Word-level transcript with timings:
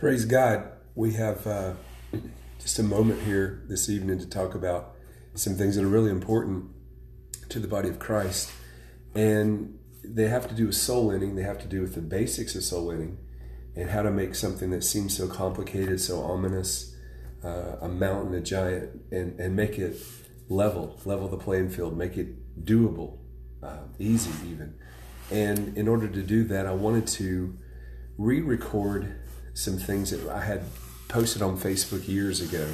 Praise 0.00 0.24
God. 0.24 0.66
We 0.94 1.12
have 1.12 1.46
uh, 1.46 1.74
just 2.58 2.78
a 2.78 2.82
moment 2.82 3.20
here 3.20 3.62
this 3.68 3.90
evening 3.90 4.18
to 4.20 4.26
talk 4.26 4.54
about 4.54 4.94
some 5.34 5.56
things 5.56 5.76
that 5.76 5.84
are 5.84 5.88
really 5.88 6.10
important 6.10 6.70
to 7.50 7.58
the 7.58 7.68
body 7.68 7.90
of 7.90 7.98
Christ. 7.98 8.50
And 9.14 9.78
they 10.02 10.28
have 10.28 10.48
to 10.48 10.54
do 10.54 10.68
with 10.68 10.76
soul 10.76 11.08
winning, 11.08 11.36
they 11.36 11.42
have 11.42 11.58
to 11.58 11.66
do 11.66 11.82
with 11.82 11.96
the 11.96 12.00
basics 12.00 12.54
of 12.54 12.64
soul 12.64 12.86
winning 12.86 13.18
and 13.76 13.90
how 13.90 14.00
to 14.00 14.10
make 14.10 14.34
something 14.34 14.70
that 14.70 14.84
seems 14.84 15.14
so 15.14 15.28
complicated, 15.28 16.00
so 16.00 16.22
ominous, 16.22 16.96
uh, 17.44 17.76
a 17.82 17.88
mountain, 17.88 18.32
a 18.32 18.40
giant, 18.40 19.02
and, 19.10 19.38
and 19.38 19.54
make 19.54 19.78
it 19.78 19.98
level, 20.48 20.98
level 21.04 21.28
the 21.28 21.36
playing 21.36 21.68
field, 21.68 21.94
make 21.94 22.16
it 22.16 22.64
doable, 22.64 23.18
uh, 23.62 23.80
easy 23.98 24.30
even. 24.50 24.76
And 25.30 25.76
in 25.76 25.88
order 25.88 26.08
to 26.08 26.22
do 26.22 26.44
that, 26.44 26.64
I 26.64 26.72
wanted 26.72 27.06
to 27.08 27.58
re 28.16 28.40
record 28.40 29.19
some 29.60 29.76
things 29.76 30.10
that 30.10 30.26
I 30.28 30.40
had 30.40 30.62
posted 31.08 31.42
on 31.42 31.58
Facebook 31.58 32.08
years 32.08 32.40
ago, 32.40 32.66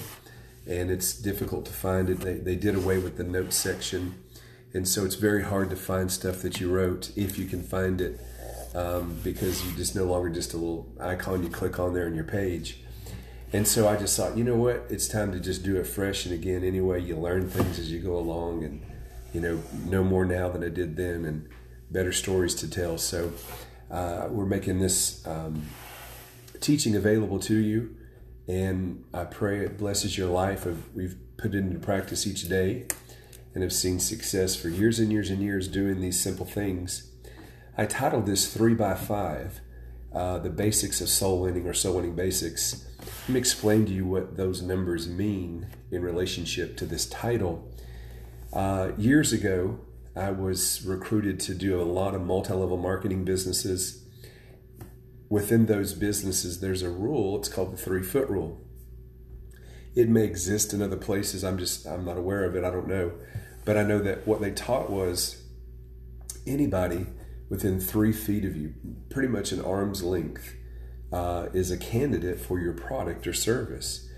and 0.66 0.90
it's 0.90 1.14
difficult 1.14 1.66
to 1.66 1.72
find 1.72 2.08
it. 2.08 2.20
They, 2.20 2.34
they 2.34 2.54
did 2.54 2.76
away 2.76 2.98
with 2.98 3.16
the 3.16 3.24
notes 3.24 3.56
section, 3.56 4.14
and 4.72 4.86
so 4.86 5.04
it's 5.04 5.16
very 5.16 5.42
hard 5.42 5.70
to 5.70 5.76
find 5.76 6.10
stuff 6.10 6.42
that 6.42 6.60
you 6.60 6.70
wrote 6.70 7.10
if 7.16 7.38
you 7.38 7.46
can 7.46 7.62
find 7.62 8.00
it 8.00 8.20
um, 8.74 9.18
because 9.24 9.64
you 9.64 9.72
just 9.76 9.96
no 9.96 10.04
longer 10.04 10.30
just 10.30 10.54
a 10.54 10.56
little 10.56 10.86
icon 11.00 11.42
you 11.42 11.48
click 11.48 11.80
on 11.80 11.94
there 11.94 12.06
on 12.06 12.14
your 12.14 12.24
page. 12.24 12.78
And 13.52 13.66
so 13.66 13.88
I 13.88 13.96
just 13.96 14.16
thought, 14.16 14.36
you 14.36 14.44
know 14.44 14.56
what, 14.56 14.84
it's 14.90 15.08
time 15.08 15.32
to 15.32 15.40
just 15.40 15.62
do 15.64 15.76
it 15.76 15.86
fresh 15.86 16.26
and 16.26 16.34
again. 16.34 16.62
Anyway, 16.62 17.00
you 17.00 17.16
learn 17.16 17.48
things 17.48 17.78
as 17.78 17.90
you 17.90 18.00
go 18.00 18.16
along, 18.16 18.64
and 18.64 18.82
you 19.32 19.40
know, 19.40 19.60
no 19.86 20.04
more 20.04 20.24
now 20.24 20.48
than 20.48 20.62
I 20.62 20.68
did 20.68 20.96
then, 20.96 21.24
and 21.24 21.48
better 21.90 22.12
stories 22.12 22.54
to 22.56 22.70
tell. 22.70 22.98
So 22.98 23.32
uh, 23.90 24.28
we're 24.30 24.46
making 24.46 24.80
this 24.80 25.26
um, 25.26 25.62
teaching 26.60 26.96
available 26.96 27.38
to 27.40 27.56
you, 27.56 27.96
and 28.48 29.04
I 29.12 29.24
pray 29.24 29.60
it 29.60 29.78
blesses 29.78 30.16
your 30.16 30.28
life. 30.28 30.66
We've 30.94 31.16
put 31.36 31.54
it 31.54 31.58
into 31.58 31.78
practice 31.78 32.26
each 32.26 32.48
day, 32.48 32.86
and 33.54 33.62
have 33.62 33.72
seen 33.72 33.98
success 34.00 34.54
for 34.54 34.68
years 34.68 34.98
and 34.98 35.10
years 35.10 35.30
and 35.30 35.40
years 35.40 35.68
doing 35.68 36.00
these 36.00 36.20
simple 36.20 36.46
things. 36.46 37.10
I 37.76 37.86
titled 37.86 38.26
this 38.26 38.52
three 38.52 38.74
by 38.74 38.94
five. 38.94 39.60
Uh, 40.12 40.38
the 40.38 40.48
basics 40.48 41.02
of 41.02 41.10
soul 41.10 41.42
winning 41.42 41.66
or 41.66 41.74
soul 41.74 41.96
winning 41.96 42.14
basics. 42.14 42.86
Let 43.00 43.28
me 43.28 43.38
explain 43.38 43.84
to 43.86 43.92
you 43.92 44.06
what 44.06 44.36
those 44.36 44.62
numbers 44.62 45.08
mean 45.08 45.66
in 45.90 46.00
relationship 46.00 46.76
to 46.78 46.86
this 46.86 47.06
title. 47.06 47.70
Uh, 48.50 48.92
years 48.96 49.34
ago, 49.34 49.78
I 50.16 50.30
was 50.30 50.82
recruited 50.86 51.38
to 51.40 51.54
do 51.54 51.78
a 51.78 51.84
lot 51.84 52.14
of 52.14 52.22
multi 52.22 52.54
level 52.54 52.78
marketing 52.78 53.24
businesses. 53.24 54.05
Within 55.28 55.66
those 55.66 55.92
businesses, 55.92 56.60
there's 56.60 56.82
a 56.82 56.90
rule, 56.90 57.36
it's 57.36 57.48
called 57.48 57.72
the 57.72 57.76
three 57.76 58.02
foot 58.02 58.28
rule. 58.28 58.60
It 59.94 60.08
may 60.08 60.24
exist 60.24 60.72
in 60.72 60.82
other 60.82 60.96
places, 60.96 61.42
I'm 61.42 61.58
just, 61.58 61.86
I'm 61.86 62.04
not 62.04 62.18
aware 62.18 62.44
of 62.44 62.54
it, 62.54 62.64
I 62.64 62.70
don't 62.70 62.86
know. 62.86 63.12
But 63.64 63.76
I 63.76 63.82
know 63.82 63.98
that 64.00 64.26
what 64.26 64.40
they 64.40 64.52
taught 64.52 64.90
was 64.90 65.42
anybody 66.46 67.06
within 67.48 67.80
three 67.80 68.12
feet 68.12 68.44
of 68.44 68.56
you, 68.56 68.74
pretty 69.10 69.28
much 69.28 69.52
an 69.52 69.60
arm's 69.60 70.02
length, 70.02 70.54
uh, 71.12 71.48
is 71.52 71.70
a 71.70 71.76
candidate 71.76 72.38
for 72.38 72.60
your 72.60 72.72
product 72.72 73.26
or 73.26 73.32
service. 73.32 74.08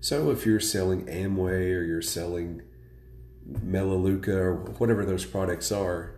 So 0.00 0.30
if 0.30 0.44
you're 0.46 0.60
selling 0.60 1.06
Amway 1.06 1.74
or 1.74 1.82
you're 1.82 2.02
selling 2.02 2.62
Melaleuca 3.46 4.36
or 4.36 4.54
whatever 4.54 5.04
those 5.04 5.24
products 5.24 5.72
are, 5.72 6.14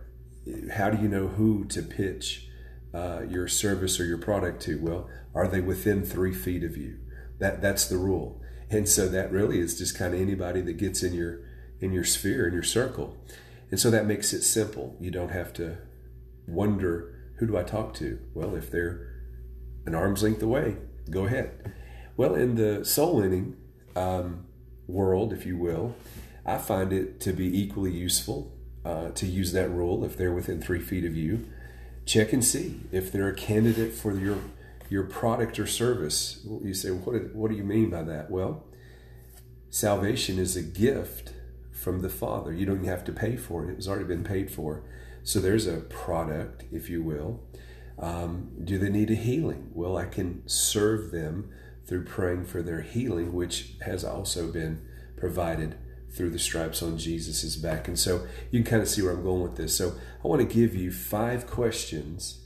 how 0.73 0.89
do 0.89 1.01
you 1.01 1.07
know 1.07 1.27
who 1.27 1.65
to 1.65 1.81
pitch 1.81 2.49
uh, 2.93 3.21
your 3.27 3.47
service 3.47 3.99
or 3.99 4.05
your 4.05 4.17
product 4.17 4.61
to? 4.63 4.79
Well, 4.79 5.09
are 5.33 5.47
they 5.47 5.61
within 5.61 6.03
three 6.03 6.33
feet 6.33 6.63
of 6.63 6.77
you? 6.77 6.99
That 7.39 7.61
that's 7.61 7.87
the 7.87 7.97
rule. 7.97 8.41
And 8.69 8.87
so 8.87 9.07
that 9.09 9.31
really 9.31 9.59
is 9.59 9.77
just 9.77 9.97
kind 9.97 10.13
of 10.13 10.21
anybody 10.21 10.61
that 10.61 10.77
gets 10.77 11.03
in 11.03 11.13
your 11.13 11.41
in 11.79 11.91
your 11.91 12.03
sphere 12.03 12.47
in 12.47 12.53
your 12.53 12.63
circle. 12.63 13.17
And 13.69 13.79
so 13.79 13.89
that 13.89 14.05
makes 14.05 14.33
it 14.33 14.43
simple. 14.43 14.97
You 14.99 15.11
don't 15.11 15.31
have 15.31 15.53
to 15.53 15.77
wonder 16.47 17.15
who 17.37 17.47
do 17.47 17.57
I 17.57 17.63
talk 17.63 17.93
to? 17.95 18.19
Well, 18.33 18.55
if 18.55 18.69
they're 18.69 19.07
an 19.85 19.95
arm's 19.95 20.21
length 20.21 20.43
away, 20.43 20.77
go 21.09 21.25
ahead. 21.25 21.73
Well, 22.15 22.35
in 22.35 22.55
the 22.55 22.85
soul 22.85 23.15
winning 23.15 23.57
um, 23.95 24.45
world, 24.87 25.33
if 25.33 25.45
you 25.45 25.57
will, 25.57 25.95
I 26.45 26.57
find 26.57 26.93
it 26.93 27.19
to 27.21 27.33
be 27.33 27.59
equally 27.59 27.91
useful 27.91 28.55
uh, 28.85 29.09
to 29.11 29.25
use 29.25 29.53
that 29.53 29.69
rule 29.69 30.03
if 30.03 30.17
they're 30.17 30.33
within 30.33 30.61
three 30.61 30.81
feet 30.81 31.05
of 31.05 31.15
you. 31.15 31.47
Check 32.11 32.33
and 32.33 32.43
see 32.43 32.81
if 32.91 33.09
they're 33.09 33.29
a 33.29 33.33
candidate 33.33 33.93
for 33.93 34.19
your 34.19 34.39
your 34.89 35.03
product 35.03 35.57
or 35.57 35.65
service. 35.65 36.45
You 36.61 36.73
say, 36.73 36.89
what, 36.89 37.33
what 37.33 37.49
do 37.49 37.55
you 37.55 37.63
mean 37.63 37.89
by 37.89 38.03
that? 38.03 38.29
Well, 38.29 38.65
salvation 39.69 40.37
is 40.37 40.57
a 40.57 40.61
gift 40.61 41.31
from 41.71 42.01
the 42.01 42.09
Father. 42.09 42.51
You 42.51 42.65
don't 42.65 42.83
have 42.83 43.05
to 43.05 43.13
pay 43.13 43.37
for 43.37 43.63
it, 43.63 43.71
it 43.71 43.75
has 43.75 43.87
already 43.87 44.03
been 44.03 44.25
paid 44.25 44.51
for. 44.51 44.83
So 45.23 45.39
there's 45.39 45.67
a 45.67 45.77
product, 45.77 46.65
if 46.69 46.89
you 46.89 47.01
will. 47.01 47.39
Um, 47.97 48.51
do 48.61 48.77
they 48.77 48.89
need 48.89 49.09
a 49.09 49.15
healing? 49.15 49.69
Well, 49.73 49.95
I 49.95 50.03
can 50.03 50.45
serve 50.49 51.11
them 51.11 51.49
through 51.85 52.03
praying 52.03 52.43
for 52.43 52.61
their 52.61 52.81
healing, 52.81 53.31
which 53.31 53.75
has 53.85 54.03
also 54.03 54.51
been 54.51 54.85
provided 55.15 55.77
through 56.11 56.29
the 56.29 56.39
stripes 56.39 56.83
on 56.83 56.97
Jesus' 56.97 57.55
back. 57.55 57.87
And 57.87 57.97
so 57.97 58.27
you 58.51 58.61
can 58.61 58.69
kind 58.69 58.81
of 58.81 58.89
see 58.89 59.01
where 59.01 59.13
I'm 59.13 59.23
going 59.23 59.43
with 59.43 59.55
this. 59.55 59.75
So 59.75 59.93
I 60.23 60.27
want 60.27 60.41
to 60.41 60.53
give 60.53 60.75
you 60.75 60.91
five 60.91 61.47
questions 61.47 62.41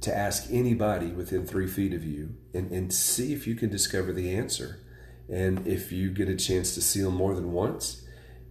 to 0.00 0.16
ask 0.16 0.46
anybody 0.50 1.08
within 1.08 1.46
three 1.46 1.66
feet 1.66 1.92
of 1.92 2.04
you 2.04 2.34
and, 2.54 2.70
and 2.70 2.92
see 2.92 3.32
if 3.32 3.46
you 3.46 3.54
can 3.54 3.68
discover 3.68 4.12
the 4.12 4.34
answer. 4.34 4.80
And 5.28 5.66
if 5.66 5.92
you 5.92 6.10
get 6.10 6.28
a 6.28 6.36
chance 6.36 6.74
to 6.74 6.80
see 6.80 7.02
them 7.02 7.14
more 7.14 7.34
than 7.34 7.52
once, 7.52 8.04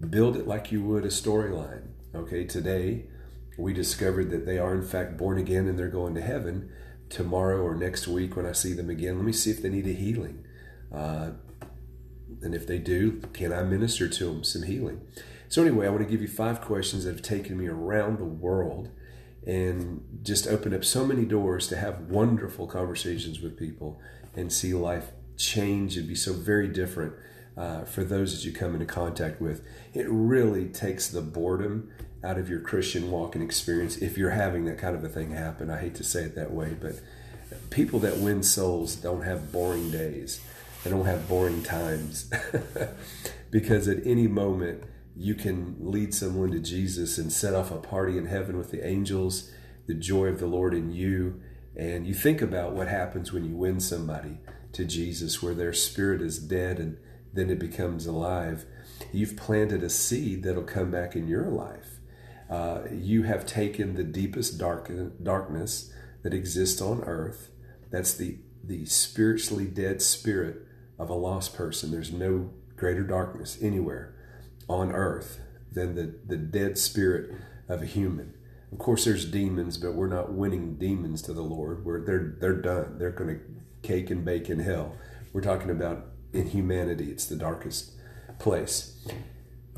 build 0.09 0.37
it 0.37 0.47
like 0.47 0.71
you 0.71 0.83
would 0.83 1.03
a 1.03 1.09
storyline. 1.09 1.87
Okay, 2.15 2.45
today 2.45 3.07
we 3.57 3.73
discovered 3.73 4.29
that 4.29 4.45
they 4.45 4.57
are 4.57 4.73
in 4.73 4.85
fact 4.85 5.17
born 5.17 5.37
again 5.37 5.67
and 5.67 5.77
they're 5.77 5.89
going 5.89 6.15
to 6.15 6.21
heaven. 6.21 6.71
Tomorrow 7.09 7.61
or 7.61 7.75
next 7.75 8.07
week, 8.07 8.35
when 8.35 8.45
I 8.45 8.51
see 8.51 8.73
them 8.73 8.89
again, 8.89 9.17
let 9.17 9.25
me 9.25 9.33
see 9.33 9.49
if 9.49 9.61
they 9.61 9.69
need 9.69 9.87
a 9.87 9.93
healing. 9.93 10.45
Uh, 10.93 11.31
and 12.41 12.55
if 12.55 12.67
they 12.67 12.77
do, 12.77 13.21
can 13.33 13.51
I 13.51 13.63
minister 13.63 14.07
to 14.07 14.25
them 14.25 14.43
some 14.43 14.63
healing? 14.63 15.01
So, 15.47 15.63
anyway, 15.63 15.87
I 15.87 15.89
want 15.89 16.03
to 16.03 16.09
give 16.09 16.21
you 16.21 16.27
five 16.27 16.61
questions 16.61 17.03
that 17.03 17.11
have 17.11 17.21
taken 17.21 17.57
me 17.57 17.67
around 17.67 18.19
the 18.19 18.25
world 18.25 18.89
and 19.45 20.03
just 20.21 20.47
opened 20.47 20.75
up 20.75 20.85
so 20.85 21.05
many 21.05 21.25
doors 21.25 21.67
to 21.69 21.77
have 21.77 22.01
wonderful 22.01 22.67
conversations 22.67 23.39
with 23.39 23.57
people 23.57 23.99
and 24.35 24.53
see 24.53 24.73
life 24.73 25.11
change 25.37 25.97
and 25.97 26.07
be 26.07 26.15
so 26.15 26.33
very 26.33 26.67
different 26.67 27.13
uh, 27.57 27.83
for 27.83 28.03
those 28.03 28.35
that 28.35 28.45
you 28.45 28.53
come 28.53 28.73
into 28.73 28.85
contact 28.85 29.41
with. 29.41 29.65
It 29.93 30.05
really 30.09 30.67
takes 30.67 31.07
the 31.07 31.21
boredom 31.21 31.91
out 32.23 32.37
of 32.37 32.49
your 32.49 32.59
Christian 32.59 33.09
walk 33.09 33.35
and 33.35 33.43
experience 33.43 33.97
if 33.97 34.17
you're 34.17 34.31
having 34.31 34.65
that 34.65 34.77
kind 34.77 34.95
of 34.95 35.03
a 35.03 35.09
thing 35.09 35.31
happen. 35.31 35.69
I 35.69 35.79
hate 35.79 35.95
to 35.95 36.03
say 36.03 36.23
it 36.23 36.35
that 36.35 36.51
way, 36.51 36.75
but 36.79 36.99
people 37.69 37.99
that 37.99 38.17
win 38.17 38.43
souls 38.43 38.95
don't 38.95 39.23
have 39.23 39.51
boring 39.51 39.89
days. 39.89 40.41
They 40.83 40.89
don't 40.89 41.05
have 41.05 41.27
boring 41.27 41.61
times 41.61 42.31
because 43.51 43.87
at 43.87 44.05
any 44.05 44.27
moment 44.27 44.83
you 45.15 45.35
can 45.35 45.75
lead 45.79 46.13
someone 46.13 46.51
to 46.51 46.59
Jesus 46.59 47.17
and 47.17 47.31
set 47.31 47.53
off 47.53 47.71
a 47.71 47.77
party 47.77 48.17
in 48.17 48.27
heaven 48.27 48.57
with 48.57 48.71
the 48.71 48.85
angels, 48.87 49.51
the 49.87 49.93
joy 49.93 50.27
of 50.27 50.39
the 50.39 50.47
Lord 50.47 50.73
in 50.73 50.91
you. 50.91 51.41
And 51.75 52.07
you 52.07 52.13
think 52.13 52.41
about 52.41 52.73
what 52.73 52.87
happens 52.87 53.33
when 53.33 53.43
you 53.43 53.55
win 53.55 53.81
somebody 53.81 54.39
to 54.73 54.85
Jesus, 54.85 55.43
where 55.43 55.53
their 55.53 55.73
spirit 55.73 56.21
is 56.21 56.39
dead 56.39 56.79
and 56.79 56.97
then 57.33 57.49
it 57.49 57.59
becomes 57.59 58.05
alive. 58.05 58.65
You've 59.11 59.35
planted 59.35 59.83
a 59.83 59.89
seed 59.89 60.43
that'll 60.43 60.63
come 60.63 60.91
back 60.91 61.15
in 61.15 61.27
your 61.27 61.49
life. 61.49 61.99
Uh, 62.49 62.83
you 62.91 63.23
have 63.23 63.45
taken 63.45 63.95
the 63.95 64.03
deepest 64.03 64.57
dark, 64.57 64.89
darkness 65.21 65.91
that 66.23 66.33
exists 66.33 66.81
on 66.81 67.03
earth. 67.03 67.49
That's 67.91 68.13
the, 68.13 68.39
the 68.63 68.85
spiritually 68.85 69.65
dead 69.65 70.01
spirit 70.01 70.65
of 70.99 71.09
a 71.09 71.15
lost 71.15 71.55
person. 71.55 71.89
There's 71.89 72.11
no 72.11 72.51
greater 72.75 73.03
darkness 73.03 73.57
anywhere 73.61 74.13
on 74.67 74.91
earth 74.91 75.39
than 75.71 75.95
the, 75.95 76.13
the 76.25 76.37
dead 76.37 76.77
spirit 76.77 77.33
of 77.67 77.81
a 77.81 77.85
human. 77.85 78.33
Of 78.71 78.77
course, 78.77 79.05
there's 79.05 79.25
demons, 79.25 79.77
but 79.77 79.93
we're 79.93 80.07
not 80.07 80.31
winning 80.31 80.75
demons 80.75 81.21
to 81.23 81.33
the 81.33 81.41
Lord. 81.41 81.85
We're, 81.85 82.05
they're, 82.05 82.35
they're 82.39 82.61
done. 82.61 82.99
They're 82.99 83.11
going 83.11 83.39
to 83.39 83.41
cake 83.81 84.11
and 84.11 84.23
bake 84.23 84.49
in 84.49 84.59
hell. 84.59 84.95
We're 85.33 85.41
talking 85.41 85.71
about 85.71 86.05
in 86.33 86.47
humanity, 86.47 87.09
it's 87.11 87.25
the 87.25 87.35
darkest 87.35 87.93
place. 88.37 89.07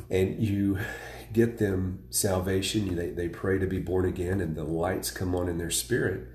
And 0.09 0.41
you 0.41 0.79
get 1.31 1.57
them 1.57 2.03
salvation, 2.09 2.95
they, 2.95 3.11
they 3.11 3.29
pray 3.29 3.57
to 3.59 3.67
be 3.67 3.79
born 3.79 4.05
again, 4.05 4.41
and 4.41 4.55
the 4.55 4.65
lights 4.65 5.11
come 5.11 5.33
on 5.33 5.47
in 5.47 5.57
their 5.57 5.71
spirit. 5.71 6.27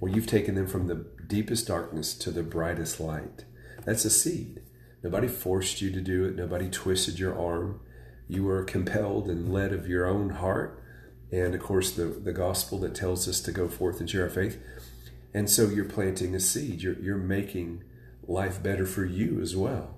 Well, 0.00 0.14
you've 0.14 0.26
taken 0.26 0.54
them 0.54 0.66
from 0.66 0.86
the 0.86 1.06
deepest 1.26 1.66
darkness 1.66 2.14
to 2.14 2.30
the 2.30 2.42
brightest 2.42 3.00
light. 3.00 3.44
That's 3.84 4.04
a 4.04 4.10
seed. 4.10 4.62
Nobody 5.02 5.28
forced 5.28 5.82
you 5.82 5.90
to 5.92 6.00
do 6.00 6.24
it, 6.24 6.34
nobody 6.34 6.70
twisted 6.70 7.18
your 7.18 7.38
arm. 7.38 7.80
You 8.26 8.44
were 8.44 8.64
compelled 8.64 9.28
and 9.28 9.52
led 9.52 9.72
of 9.72 9.86
your 9.86 10.06
own 10.06 10.30
heart. 10.30 10.82
And 11.30 11.54
of 11.54 11.60
course, 11.60 11.90
the, 11.90 12.06
the 12.06 12.32
gospel 12.32 12.78
that 12.80 12.94
tells 12.94 13.28
us 13.28 13.40
to 13.42 13.52
go 13.52 13.68
forth 13.68 14.00
and 14.00 14.08
share 14.08 14.22
our 14.22 14.30
faith. 14.30 14.58
And 15.34 15.50
so 15.50 15.68
you're 15.68 15.84
planting 15.84 16.34
a 16.34 16.40
seed. 16.40 16.80
You're, 16.80 16.98
you're 16.98 17.16
making 17.18 17.84
life 18.26 18.62
better 18.62 18.86
for 18.86 19.04
you 19.04 19.40
as 19.40 19.54
well. 19.54 19.96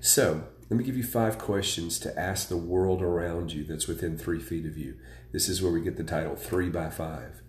So, 0.00 0.44
let 0.68 0.78
me 0.78 0.84
give 0.84 0.96
you 0.96 1.04
five 1.04 1.38
questions 1.38 1.98
to 2.00 2.18
ask 2.18 2.48
the 2.48 2.56
world 2.56 3.00
around 3.00 3.52
you 3.52 3.62
that's 3.64 3.86
within 3.86 4.18
three 4.18 4.40
feet 4.40 4.66
of 4.66 4.76
you. 4.76 4.96
This 5.32 5.48
is 5.48 5.62
where 5.62 5.72
we 5.72 5.80
get 5.80 5.96
the 5.96 6.04
title 6.04 6.34
Three 6.34 6.68
by 6.68 6.90
Five. 6.90 7.40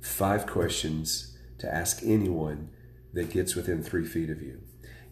Five 0.00 0.46
questions 0.46 1.36
to 1.58 1.72
ask 1.72 2.02
anyone 2.04 2.70
that 3.12 3.30
gets 3.30 3.56
within 3.56 3.82
three 3.82 4.04
feet 4.04 4.30
of 4.30 4.40
you. 4.40 4.60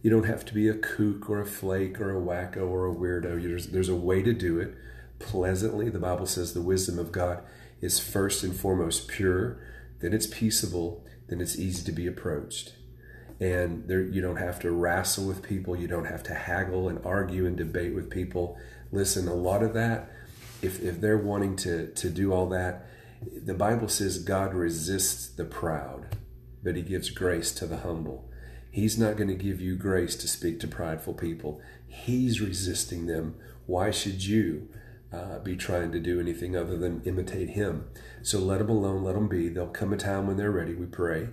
You 0.05 0.11
don't 0.11 0.27
have 0.27 0.45
to 0.45 0.55
be 0.55 0.69
a 0.69 0.75
kook 0.75 1.29
or 1.29 1.41
a 1.41 1.47
flake 1.47 2.01
or 2.01 2.15
a 2.15 2.21
wacko 2.21 2.69
or 2.69 2.87
a 2.87 2.95
weirdo. 2.95 3.43
There's, 3.43 3.69
there's 3.69 3.89
a 3.89 3.97
way 3.97 4.23
to 4.23 4.33
do 4.33 4.61
it 4.61 4.75
pleasantly. 5.19 5.89
The 5.89 5.99
Bible 5.99 6.27
says 6.27 6.55
the 6.55 6.61
wisdom 6.61 6.99
of 6.99 7.11
God 7.11 7.43
is 7.81 7.99
first 7.99 8.45
and 8.45 8.55
foremost 8.55 9.09
pure, 9.09 9.59
then 10.01 10.13
it's 10.13 10.27
peaceable, 10.27 11.05
then 11.29 11.41
it's 11.41 11.59
easy 11.59 11.83
to 11.85 11.93
be 11.93 12.07
approached 12.07 12.75
and 13.41 13.89
there 13.89 14.03
you 14.03 14.23
don't 14.23 14.37
have 14.37 14.61
to 14.61 14.71
wrestle 14.71 15.27
with 15.27 15.43
people 15.43 15.75
you 15.75 15.89
don't 15.89 16.05
have 16.05 16.23
to 16.23 16.35
haggle 16.35 16.89
and 16.89 17.05
argue 17.05 17.47
and 17.47 17.57
debate 17.57 17.95
with 17.95 18.11
people 18.11 18.57
listen 18.93 19.27
a 19.27 19.35
lot 19.35 19.63
of 19.63 19.75
that 19.75 20.11
if, 20.63 20.81
if 20.83 21.01
they're 21.01 21.19
wanting 21.19 21.57
to 21.57 21.89
to 21.95 22.09
do 22.09 22.33
all 22.33 22.49
that 22.49 22.87
the 23.45 23.55
bible 23.55 23.89
says 23.89 24.19
god 24.19 24.55
resists 24.55 25.29
the 25.29 25.45
proud 25.45 26.17
but 26.63 26.77
he 26.77 26.83
gives 26.83 27.11
grace 27.11 27.53
to 27.53 27.67
the 27.67 27.79
humble 27.79 28.31
he's 28.75 28.99
not 28.99 29.17
going 29.17 29.29
to 29.29 29.37
give 29.37 29.61
you 29.61 29.77
grace 29.77 30.17
to 30.17 30.27
speak 30.27 30.59
to 30.59 30.67
prideful 30.67 31.15
people. 31.15 31.61
He's 31.87 32.41
resisting 32.41 33.07
them. 33.07 33.37
Why 33.67 33.93
should 33.93 34.25
you 34.25 34.69
uh, 35.13 35.39
be 35.39 35.55
trying 35.55 35.93
to 35.93 36.01
do 36.01 36.19
anything 36.19 36.57
other 36.57 36.77
than 36.77 37.01
imitate 37.05 37.51
him? 37.51 37.85
So 38.23 38.41
let 38.41 38.59
them 38.59 38.69
alone 38.69 39.05
let 39.05 39.15
them 39.15 39.29
be. 39.29 39.49
There'll 39.49 39.69
come 39.69 39.93
a 39.93 39.97
time 39.97 40.27
when 40.27 40.37
they're 40.37 40.51
ready 40.51 40.75
we 40.75 40.87
pray. 40.87 41.29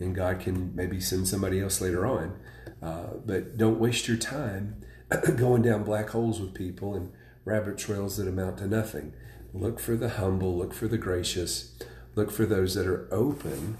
And 0.00 0.14
God 0.14 0.40
can 0.40 0.74
maybe 0.74 0.98
send 0.98 1.28
somebody 1.28 1.60
else 1.60 1.82
later 1.82 2.06
on. 2.06 2.38
Uh, 2.82 3.18
but 3.26 3.58
don't 3.58 3.78
waste 3.78 4.08
your 4.08 4.16
time 4.16 4.82
going 5.36 5.60
down 5.60 5.84
black 5.84 6.08
holes 6.08 6.40
with 6.40 6.54
people 6.54 6.94
and 6.94 7.12
rabbit 7.44 7.76
trails 7.76 8.16
that 8.16 8.26
amount 8.26 8.56
to 8.58 8.66
nothing. 8.66 9.12
Look 9.52 9.80
for 9.80 9.96
the 9.96 10.08
humble, 10.08 10.56
look 10.56 10.72
for 10.72 10.88
the 10.88 10.96
gracious, 10.96 11.78
look 12.14 12.30
for 12.30 12.46
those 12.46 12.74
that 12.74 12.86
are 12.86 13.06
open 13.12 13.76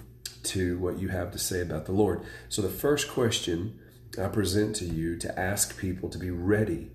to 0.46 0.78
what 0.78 0.98
you 0.98 1.08
have 1.08 1.30
to 1.32 1.38
say 1.38 1.60
about 1.60 1.86
the 1.86 1.92
Lord. 1.92 2.24
So, 2.48 2.62
the 2.62 2.68
first 2.68 3.08
question 3.08 3.78
I 4.18 4.28
present 4.28 4.76
to 4.76 4.84
you 4.84 5.16
to 5.18 5.38
ask 5.38 5.78
people 5.78 6.08
to 6.08 6.18
be 6.18 6.30
ready. 6.30 6.90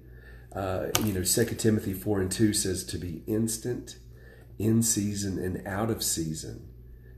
Uh, 0.54 0.88
you 1.04 1.14
know, 1.14 1.24
2 1.24 1.46
Timothy 1.56 1.94
4 1.94 2.22
and 2.22 2.32
2 2.32 2.54
says 2.54 2.84
to 2.86 2.98
be 2.98 3.24
instant, 3.28 3.98
in 4.58 4.82
season, 4.82 5.38
and 5.40 5.66
out 5.68 5.90
of 5.90 6.04
season 6.04 6.68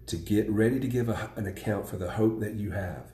to 0.06 0.18
get 0.18 0.50
ready 0.50 0.80
to 0.80 0.88
give 0.88 1.10
a, 1.10 1.32
an 1.36 1.48
account 1.48 1.88
for 1.88 1.98
the 1.98 2.12
hope 2.12 2.40
that 2.40 2.56
you 2.56 2.72
have. 2.72 3.12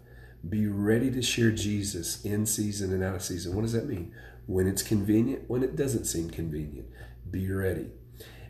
Be 0.47 0.67
ready 0.67 1.11
to 1.11 1.21
share 1.21 1.51
Jesus 1.51 2.23
in 2.23 2.45
season 2.45 2.93
and 2.93 3.03
out 3.03 3.15
of 3.15 3.23
season. 3.23 3.55
What 3.55 3.61
does 3.61 3.73
that 3.73 3.87
mean? 3.87 4.13
When 4.45 4.67
it's 4.67 4.81
convenient, 4.81 5.49
when 5.49 5.63
it 5.63 5.75
doesn't 5.75 6.05
seem 6.05 6.29
convenient. 6.29 6.87
Be 7.29 7.51
ready. 7.51 7.91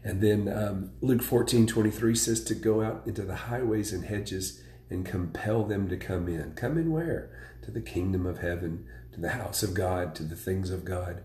And 0.03 0.21
then 0.21 0.47
um, 0.47 0.91
Luke 1.01 1.21
14 1.21 1.67
23 1.67 2.15
says 2.15 2.43
to 2.45 2.55
go 2.55 2.81
out 2.81 3.03
into 3.05 3.23
the 3.23 3.35
highways 3.35 3.91
and 3.91 4.05
hedges 4.05 4.61
and 4.89 5.05
compel 5.05 5.65
them 5.65 5.89
to 5.89 5.97
come 5.97 6.27
in. 6.27 6.53
Come 6.53 6.77
in 6.77 6.91
where? 6.91 7.29
To 7.63 7.71
the 7.71 7.81
kingdom 7.81 8.25
of 8.25 8.39
heaven, 8.39 8.85
to 9.11 9.19
the 9.19 9.29
house 9.29 9.61
of 9.61 9.73
God, 9.73 10.15
to 10.15 10.23
the 10.23 10.35
things 10.35 10.71
of 10.71 10.85
God. 10.85 11.23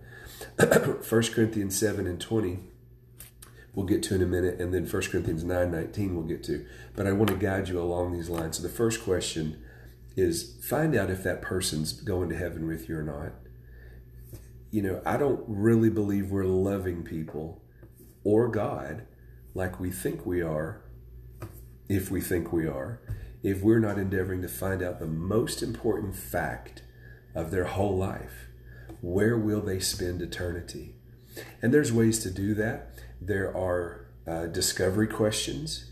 1 0.59 1.03
Corinthians 1.09 1.79
7 1.79 2.06
and 2.06 2.21
20 2.21 2.59
we'll 3.75 3.87
get 3.87 4.03
to 4.05 4.15
in 4.15 4.23
a 4.23 4.26
minute, 4.26 4.61
and 4.61 4.73
then 4.73 4.87
1 4.87 5.03
Corinthians 5.03 5.44
9 5.44 5.71
19 5.71 6.15
we'll 6.15 6.25
get 6.25 6.43
to. 6.44 6.65
But 6.94 7.06
I 7.06 7.12
want 7.12 7.31
to 7.31 7.37
guide 7.37 7.69
you 7.69 7.81
along 7.81 8.12
these 8.12 8.29
lines. 8.29 8.56
So 8.56 8.62
the 8.62 8.69
first 8.69 9.03
question 9.03 9.62
is 10.17 10.56
find 10.62 10.94
out 10.94 11.11
if 11.11 11.23
that 11.25 11.43
person's 11.43 11.93
going 11.93 12.29
to 12.29 12.37
heaven 12.37 12.67
with 12.67 12.88
you 12.88 12.99
or 12.99 13.03
not. 13.03 13.32
You 14.71 14.82
know, 14.82 15.03
I 15.05 15.17
don't 15.17 15.43
really 15.47 15.91
believe 15.91 16.31
we're 16.31 16.44
loving 16.44 17.03
people 17.03 17.62
or 18.25 18.49
God 18.49 19.06
like 19.55 19.79
we 19.79 19.91
think 19.91 20.26
we 20.26 20.43
are, 20.43 20.82
if 21.88 22.11
we 22.11 22.21
think 22.21 22.53
we 22.53 22.67
are, 22.67 23.00
if 23.43 23.62
we're 23.62 23.79
not 23.79 23.99
endeavoring 23.99 24.43
to 24.43 24.49
find 24.49 24.82
out 24.82 24.99
the 24.99 25.06
most 25.06 25.62
important 25.62 26.17
fact 26.17 26.82
of 27.35 27.50
their 27.50 27.65
whole 27.65 27.97
life. 27.97 28.49
Where 29.00 29.37
will 29.37 29.61
they 29.61 29.81
spend 29.81 30.23
eternity? 30.23 30.94
And 31.61 31.73
there's 31.73 31.93
ways 31.93 32.21
to 32.21 32.31
do 32.31 32.55
that. 32.55 32.94
There 33.21 33.55
are 33.55 34.06
uh, 34.26 34.47
discovery 34.47 35.09
questions. 35.09 35.91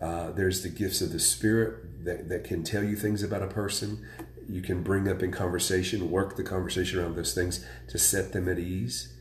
Uh, 0.00 0.30
there's 0.30 0.62
the 0.62 0.68
gifts 0.68 1.00
of 1.00 1.12
the 1.12 1.18
Spirit 1.18 2.04
that, 2.04 2.28
that 2.28 2.44
can 2.44 2.62
tell 2.62 2.82
you 2.82 2.96
things 2.96 3.22
about 3.22 3.42
a 3.42 3.48
person. 3.48 4.06
You 4.48 4.62
can 4.62 4.82
bring 4.82 5.08
up 5.08 5.22
in 5.22 5.32
conversation, 5.32 6.10
work 6.10 6.36
the 6.36 6.44
conversation 6.44 6.98
around 6.98 7.16
those 7.16 7.34
things 7.34 7.64
to 7.88 7.98
set 7.98 8.32
them 8.32 8.48
at 8.48 8.58
ease. 8.58 9.12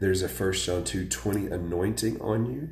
There's 0.00 0.22
a 0.22 0.28
1 0.28 0.52
John 0.54 0.84
2 0.84 1.08
20 1.08 1.46
anointing 1.46 2.20
on 2.20 2.46
you 2.46 2.70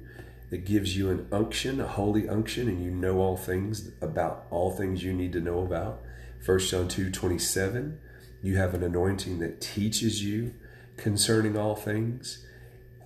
that 0.50 0.64
gives 0.64 0.96
you 0.96 1.11
an 1.11 1.28
unction, 1.31 1.81
a 1.81 1.87
holy 1.87 2.28
unction, 2.28 2.69
and 2.69 2.82
you 2.82 2.90
know 2.90 3.19
all 3.19 3.37
things 3.37 3.93
about 4.00 4.46
all 4.50 4.72
things 4.72 5.02
you 5.02 5.12
need 5.12 5.32
to 5.32 5.40
know 5.40 5.61
about. 5.61 6.02
1 6.44 6.58
John 6.58 6.88
2 6.88 7.11
27, 7.11 7.99
you 8.43 8.56
have 8.56 8.75
an 8.75 8.82
anointing 8.82 9.38
that 9.38 9.61
teaches 9.61 10.25
you 10.25 10.55
concerning 10.96 11.56
all 11.56 11.76
things. 11.76 12.44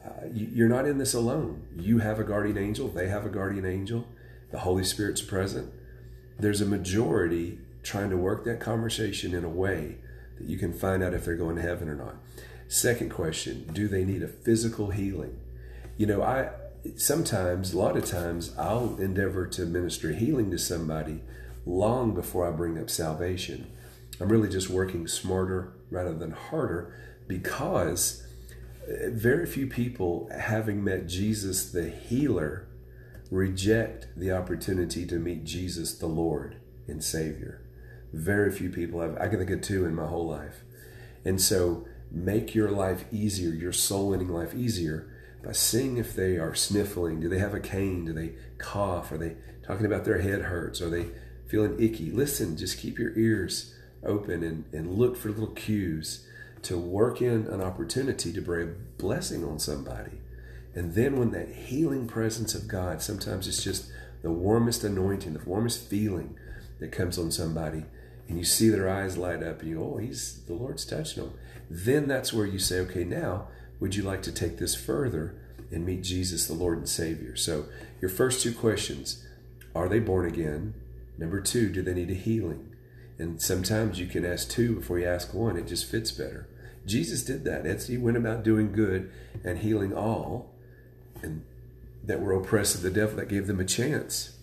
Uh, 0.05 0.26
you're 0.32 0.69
not 0.69 0.87
in 0.87 0.99
this 0.99 1.14
alone. 1.14 1.66
You 1.76 1.99
have 1.99 2.19
a 2.19 2.25
guardian 2.25 2.58
angel, 2.58 2.88
they 2.88 3.08
have 3.08 3.26
a 3.26 3.31
guardian 3.31 3.66
angel, 3.66 4.06
the 4.50 4.61
Holy 4.61 4.84
Spirit's 4.84 5.22
present. 5.22 5.72
There's 6.38 6.61
a 6.61 6.66
majority 6.66 7.58
trying 7.82 8.11
to 8.11 8.16
work 8.16 8.44
that 8.44 8.61
conversation 8.61 9.34
in 9.34 9.44
a 9.44 9.49
way 9.49 9.96
that 10.38 10.49
you 10.49 10.58
can 10.58 10.72
find 10.72 11.02
out 11.02 11.14
if 11.14 11.25
they're 11.25 11.37
going 11.37 11.56
to 11.56 11.62
heaven 11.62 11.88
or 11.88 11.94
not. 11.94 12.16
Second 12.75 13.11
question 13.11 13.71
Do 13.73 13.87
they 13.87 14.05
need 14.05 14.25
a 14.25 14.26
physical 14.26 14.91
healing? 14.91 15.38
You 15.97 16.06
know, 16.06 16.25
I 16.25 16.50
sometimes, 16.97 17.73
a 17.73 17.79
lot 17.79 17.97
of 17.97 18.05
times, 18.05 18.53
I'll 18.59 18.97
endeavor 18.97 19.47
to 19.47 19.65
minister 19.65 20.12
healing 20.12 20.50
to 20.50 20.59
somebody 20.59 21.21
long 21.65 22.15
before 22.15 22.49
I 22.49 22.50
bring 22.50 22.76
up 22.76 22.91
salvation. 22.91 23.71
I'm 24.21 24.29
really 24.29 24.49
just 24.49 24.71
working 24.71 25.06
smarter 25.06 25.73
rather 25.88 26.15
than 26.15 26.32
harder 26.32 26.93
because 27.29 28.26
uh, 28.82 29.11
very 29.11 29.47
few 29.47 29.69
people, 29.69 30.29
having 30.37 30.82
met 30.82 31.06
Jesus 31.06 31.71
the 31.71 31.88
healer, 31.88 32.67
reject 33.31 34.09
the 34.17 34.32
opportunity 34.32 35.06
to 35.06 35.21
meet 35.21 35.44
Jesus 35.44 35.97
the 35.97 36.09
Lord 36.09 36.56
and 36.88 37.05
Savior. 37.05 37.62
Very 38.12 38.50
few 38.50 38.69
people 38.69 39.00
have. 39.00 39.17
I 39.19 39.29
can 39.29 39.38
think 39.38 39.50
of 39.50 39.61
two 39.61 39.85
in 39.85 39.95
my 39.95 40.09
whole 40.09 40.26
life. 40.26 40.64
And 41.25 41.40
so 41.40 41.87
make 42.14 42.54
your 42.54 42.71
life 42.71 43.04
easier, 43.12 43.50
your 43.50 43.73
soul 43.73 44.11
winning 44.11 44.28
life 44.28 44.54
easier 44.54 45.11
by 45.44 45.52
seeing 45.52 45.97
if 45.97 46.14
they 46.14 46.37
are 46.37 46.54
sniffling. 46.54 47.21
Do 47.21 47.28
they 47.28 47.38
have 47.38 47.54
a 47.54 47.61
cane? 47.61 48.04
Do 48.04 48.12
they 48.12 48.35
cough? 48.59 49.12
Are 49.12 49.18
they 49.18 49.37
talking 49.66 49.85
about 49.85 50.04
their 50.04 50.21
head 50.21 50.42
hurts? 50.42 50.80
Are 50.80 50.90
they 50.90 51.09
feeling 51.47 51.83
icky? 51.83 52.11
Listen, 52.11 52.56
just 52.56 52.78
keep 52.78 52.99
your 52.99 53.16
ears 53.18 53.75
open 54.04 54.42
and, 54.42 54.64
and 54.73 54.94
look 54.94 55.16
for 55.16 55.30
little 55.30 55.49
cues 55.49 56.26
to 56.62 56.78
work 56.78 57.21
in 57.21 57.47
an 57.47 57.61
opportunity 57.61 58.33
to 58.33 58.40
bring 58.40 58.68
a 58.68 58.73
blessing 59.02 59.44
on 59.44 59.59
somebody. 59.59 60.21
And 60.75 60.94
then 60.94 61.18
when 61.18 61.30
that 61.33 61.50
healing 61.50 62.06
presence 62.06 62.54
of 62.54 62.68
God, 62.68 63.02
sometimes 63.02 63.47
it's 63.47 63.62
just 63.62 63.90
the 64.23 64.30
warmest 64.30 64.83
anointing, 64.83 65.35
the 65.35 65.44
warmest 65.44 65.88
feeling 65.88 66.37
that 66.80 66.90
comes 66.90 67.18
on 67.18 67.30
somebody, 67.30 67.85
and 68.28 68.38
you 68.38 68.45
see 68.45 68.69
their 68.69 68.88
eyes 68.88 69.16
light 69.16 69.43
up, 69.43 69.61
and 69.61 69.71
you 69.71 69.83
oh, 69.83 69.99
he's 69.99 70.43
the 70.47 70.54
Lord's 70.54 70.85
touching 70.85 71.23
them. 71.23 71.35
Then 71.71 72.09
that's 72.09 72.33
where 72.33 72.47
you 72.47 72.59
say, 72.59 72.78
okay, 72.81 73.04
now 73.04 73.49
would 73.81 73.95
you 73.95 74.02
like 74.02 74.23
to 74.23 74.33
take 74.33 74.59
this 74.59 74.75
further 74.75 75.35
and 75.71 75.85
meet 75.85 76.02
Jesus, 76.02 76.47
the 76.47 76.54
Lord 76.54 76.78
and 76.78 76.88
Savior? 76.88 77.37
So 77.37 77.66
your 78.00 78.11
first 78.11 78.43
two 78.43 78.52
questions: 78.52 79.26
Are 79.75 79.88
they 79.88 80.00
born 80.00 80.26
again? 80.26 80.75
Number 81.19 81.40
two, 81.40 81.71
do 81.71 81.83
they 81.83 81.95
need 81.95 82.11
a 82.11 82.14
healing? 82.14 82.75
And 83.19 83.40
sometimes 83.40 84.00
you 84.00 84.07
can 84.07 84.25
ask 84.25 84.50
two 84.50 84.75
before 84.76 84.99
you 84.99 85.07
ask 85.07 85.33
one. 85.33 85.57
It 85.57 85.69
just 85.69 85.88
fits 85.88 86.11
better. 86.11 86.49
Jesus 86.85 87.25
did 87.25 87.45
that. 87.45 87.64
It's, 87.64 87.87
he 87.87 87.97
went 87.97 88.16
about 88.16 88.43
doing 88.43 88.73
good 88.73 89.11
and 89.45 89.59
healing 89.59 89.95
all 89.95 90.54
and 91.23 91.45
that 92.04 92.21
were 92.21 92.35
oppressed 92.35 92.75
of 92.75 92.83
the 92.83 92.90
devil, 92.90 93.16
that 93.16 93.28
gave 93.28 93.47
them 93.47 93.61
a 93.61 93.64
chance 93.64 94.37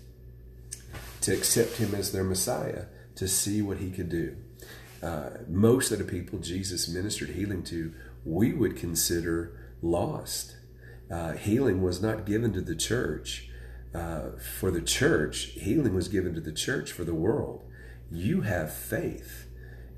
to 1.21 1.31
accept 1.31 1.77
him 1.77 1.93
as 1.93 2.11
their 2.11 2.23
Messiah, 2.23 2.85
to 3.21 3.27
see 3.27 3.61
what 3.61 3.77
he 3.77 3.91
could 3.91 4.09
do. 4.09 4.35
Uh, 5.03 5.29
most 5.47 5.91
of 5.91 5.99
the 5.99 6.03
people 6.03 6.39
Jesus 6.39 6.89
ministered 6.89 7.29
healing 7.29 7.63
to, 7.63 7.93
we 8.25 8.51
would 8.51 8.75
consider 8.75 9.55
lost. 9.81 10.55
Uh, 11.09 11.33
healing 11.33 11.81
was 11.81 12.01
not 12.01 12.25
given 12.25 12.51
to 12.53 12.61
the 12.61 12.75
church 12.75 13.47
uh, 13.93 14.31
for 14.59 14.71
the 14.71 14.81
church, 14.81 15.51
healing 15.53 15.93
was 15.93 16.07
given 16.07 16.33
to 16.33 16.41
the 16.41 16.51
church 16.51 16.91
for 16.91 17.03
the 17.03 17.13
world. 17.13 17.63
You 18.09 18.41
have 18.41 18.73
faith. 18.73 19.47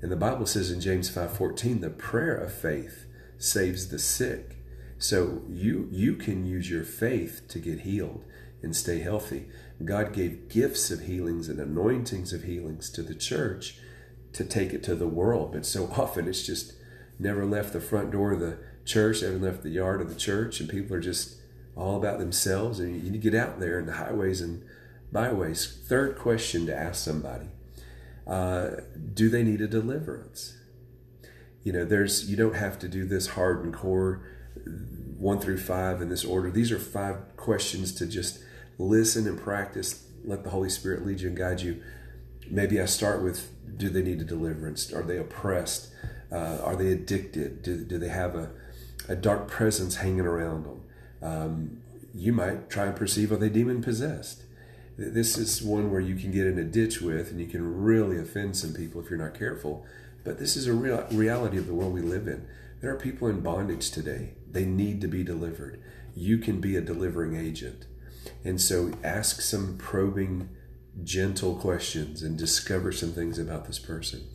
And 0.02 0.10
the 0.10 0.16
Bible 0.16 0.46
says 0.46 0.70
in 0.70 0.80
James 0.80 1.08
5:14, 1.08 1.80
the 1.80 1.90
prayer 1.90 2.36
of 2.36 2.52
faith 2.52 3.06
saves 3.38 3.88
the 3.88 3.98
sick. 3.98 4.56
So 4.98 5.42
you 5.48 5.88
you 5.90 6.16
can 6.16 6.44
use 6.44 6.70
your 6.70 6.84
faith 6.84 7.42
to 7.48 7.58
get 7.58 7.80
healed 7.80 8.24
and 8.62 8.74
stay 8.74 9.00
healthy. 9.00 9.46
God 9.84 10.12
gave 10.12 10.48
gifts 10.48 10.90
of 10.90 11.02
healings 11.02 11.48
and 11.48 11.58
anointings 11.58 12.32
of 12.32 12.44
healings 12.44 12.90
to 12.90 13.02
the 13.02 13.14
church 13.14 13.78
to 14.32 14.44
take 14.44 14.72
it 14.72 14.82
to 14.84 14.94
the 14.94 15.08
world. 15.08 15.52
But 15.52 15.66
so 15.66 15.86
often 15.96 16.28
it's 16.28 16.46
just 16.46 16.74
never 17.18 17.44
left 17.44 17.72
the 17.72 17.80
front 17.80 18.10
door 18.10 18.32
of 18.32 18.40
the 18.40 18.58
church, 18.84 19.22
never 19.22 19.38
left 19.38 19.62
the 19.62 19.70
yard 19.70 20.00
of 20.00 20.08
the 20.08 20.14
church, 20.14 20.60
and 20.60 20.68
people 20.68 20.96
are 20.96 21.00
just 21.00 21.36
all 21.76 21.96
about 21.96 22.18
themselves. 22.18 22.80
And 22.80 22.96
you 22.96 23.10
need 23.10 23.22
to 23.22 23.30
get 23.30 23.38
out 23.38 23.60
there 23.60 23.78
in 23.78 23.86
the 23.86 23.94
highways 23.94 24.40
and 24.40 24.64
byways. 25.12 25.78
Third 25.86 26.18
question 26.18 26.66
to 26.66 26.76
ask 26.76 27.02
somebody 27.02 27.48
uh, 28.26 28.70
Do 29.12 29.28
they 29.28 29.42
need 29.42 29.60
a 29.60 29.68
deliverance? 29.68 30.58
You 31.62 31.72
know, 31.72 31.84
there's 31.84 32.30
you 32.30 32.36
don't 32.36 32.56
have 32.56 32.78
to 32.80 32.88
do 32.88 33.06
this 33.06 33.28
hard 33.28 33.64
and 33.64 33.72
core 33.72 34.22
one 35.18 35.40
through 35.40 35.58
five 35.58 36.02
in 36.02 36.10
this 36.10 36.24
order. 36.24 36.50
These 36.50 36.70
are 36.70 36.78
five 36.78 37.36
questions 37.36 37.94
to 37.94 38.06
just 38.06 38.43
listen 38.78 39.26
and 39.26 39.40
practice. 39.40 40.06
Let 40.24 40.44
the 40.44 40.50
Holy 40.50 40.70
Spirit 40.70 41.04
lead 41.04 41.20
you 41.20 41.28
and 41.28 41.36
guide 41.36 41.60
you. 41.60 41.82
Maybe 42.50 42.80
I 42.80 42.86
start 42.86 43.22
with 43.22 43.50
do 43.76 43.88
they 43.88 44.02
need 44.02 44.20
a 44.20 44.24
deliverance? 44.24 44.92
Are 44.92 45.02
they 45.02 45.18
oppressed? 45.18 45.92
Uh, 46.30 46.58
are 46.62 46.76
they 46.76 46.92
addicted? 46.92 47.62
Do, 47.62 47.84
do 47.84 47.98
they 47.98 48.08
have 48.08 48.34
a, 48.34 48.50
a 49.08 49.16
dark 49.16 49.48
presence 49.48 49.96
hanging 49.96 50.20
around 50.20 50.64
them? 50.64 50.82
Um, 51.22 51.82
you 52.14 52.32
might 52.32 52.70
try 52.70 52.86
and 52.86 52.96
perceive 52.96 53.32
are 53.32 53.36
they 53.36 53.48
demon 53.48 53.82
possessed? 53.82 54.44
This 54.96 55.36
is 55.36 55.62
one 55.62 55.90
where 55.90 56.00
you 56.00 56.14
can 56.14 56.30
get 56.30 56.46
in 56.46 56.58
a 56.58 56.64
ditch 56.64 57.00
with 57.00 57.30
and 57.30 57.40
you 57.40 57.46
can 57.46 57.82
really 57.82 58.18
offend 58.18 58.56
some 58.56 58.72
people 58.72 59.00
if 59.00 59.10
you're 59.10 59.18
not 59.18 59.36
careful. 59.36 59.84
But 60.24 60.38
this 60.38 60.56
is 60.56 60.66
a 60.66 60.72
real 60.72 61.06
reality 61.10 61.58
of 61.58 61.66
the 61.66 61.74
world 61.74 61.92
we 61.92 62.00
live 62.00 62.28
in. 62.28 62.46
There 62.80 62.92
are 62.92 62.98
people 62.98 63.28
in 63.28 63.40
bondage 63.40 63.90
today. 63.90 64.34
They 64.48 64.64
need 64.64 65.00
to 65.00 65.08
be 65.08 65.24
delivered. 65.24 65.82
You 66.14 66.38
can 66.38 66.60
be 66.60 66.76
a 66.76 66.80
delivering 66.80 67.34
agent. 67.36 67.86
And 68.44 68.60
so 68.60 68.92
ask 69.02 69.40
some 69.40 69.76
probing, 69.78 70.48
gentle 71.02 71.56
questions 71.56 72.22
and 72.22 72.38
discover 72.38 72.92
some 72.92 73.12
things 73.12 73.38
about 73.38 73.64
this 73.66 73.78
person. 73.78 74.28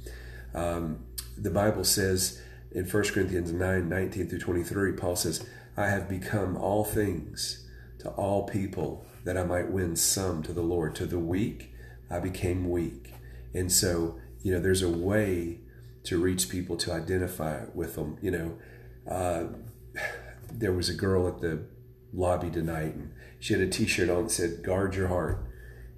Um, 0.53 1.05
the 1.37 1.49
Bible 1.49 1.83
says 1.83 2.41
in 2.71 2.85
1 2.85 3.03
Corinthians 3.05 3.51
9 3.51 3.89
19 3.89 4.27
through 4.27 4.39
23, 4.39 4.93
Paul 4.93 5.15
says, 5.15 5.45
I 5.77 5.87
have 5.87 6.09
become 6.09 6.57
all 6.57 6.83
things 6.83 7.65
to 7.99 8.09
all 8.09 8.47
people 8.47 9.05
that 9.23 9.37
I 9.37 9.43
might 9.43 9.71
win 9.71 9.95
some 9.95 10.43
to 10.43 10.53
the 10.53 10.61
Lord. 10.61 10.95
To 10.95 11.05
the 11.05 11.19
weak, 11.19 11.73
I 12.09 12.19
became 12.19 12.69
weak. 12.69 13.13
And 13.53 13.71
so, 13.71 14.19
you 14.41 14.51
know, 14.51 14.59
there's 14.59 14.81
a 14.81 14.89
way 14.89 15.59
to 16.03 16.17
reach 16.17 16.49
people 16.49 16.77
to 16.77 16.91
identify 16.91 17.65
with 17.73 17.95
them. 17.95 18.17
You 18.21 18.31
know, 18.31 18.57
uh, 19.09 19.43
there 20.51 20.73
was 20.73 20.89
a 20.89 20.93
girl 20.93 21.27
at 21.27 21.41
the 21.41 21.63
lobby 22.13 22.49
tonight, 22.49 22.95
and 22.95 23.11
she 23.39 23.53
had 23.53 23.61
a 23.61 23.69
T-shirt 23.69 24.09
on 24.09 24.23
that 24.23 24.31
said 24.31 24.63
"Guard 24.63 24.95
your 24.95 25.07
heart," 25.07 25.43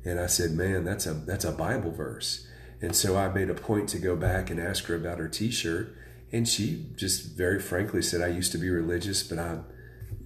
and 0.04 0.20
I 0.20 0.28
said, 0.28 0.52
"Man, 0.52 0.84
that's 0.84 1.06
a 1.06 1.14
that's 1.14 1.46
a 1.46 1.52
Bible 1.52 1.92
verse." 1.92 2.48
And 2.82 2.96
so 2.96 3.16
I 3.16 3.28
made 3.30 3.50
a 3.50 3.54
point 3.54 3.90
to 3.90 4.00
go 4.00 4.16
back 4.16 4.50
and 4.50 4.60
ask 4.60 4.86
her 4.86 4.96
about 4.96 5.20
her 5.20 5.28
T-shirt, 5.28 5.96
and 6.32 6.48
she 6.48 6.88
just 6.96 7.36
very 7.38 7.60
frankly 7.60 8.02
said, 8.02 8.22
"I 8.22 8.28
used 8.28 8.52
to 8.54 8.58
be 8.58 8.70
religious, 8.70 9.24
but 9.24 9.40
I 9.40 9.60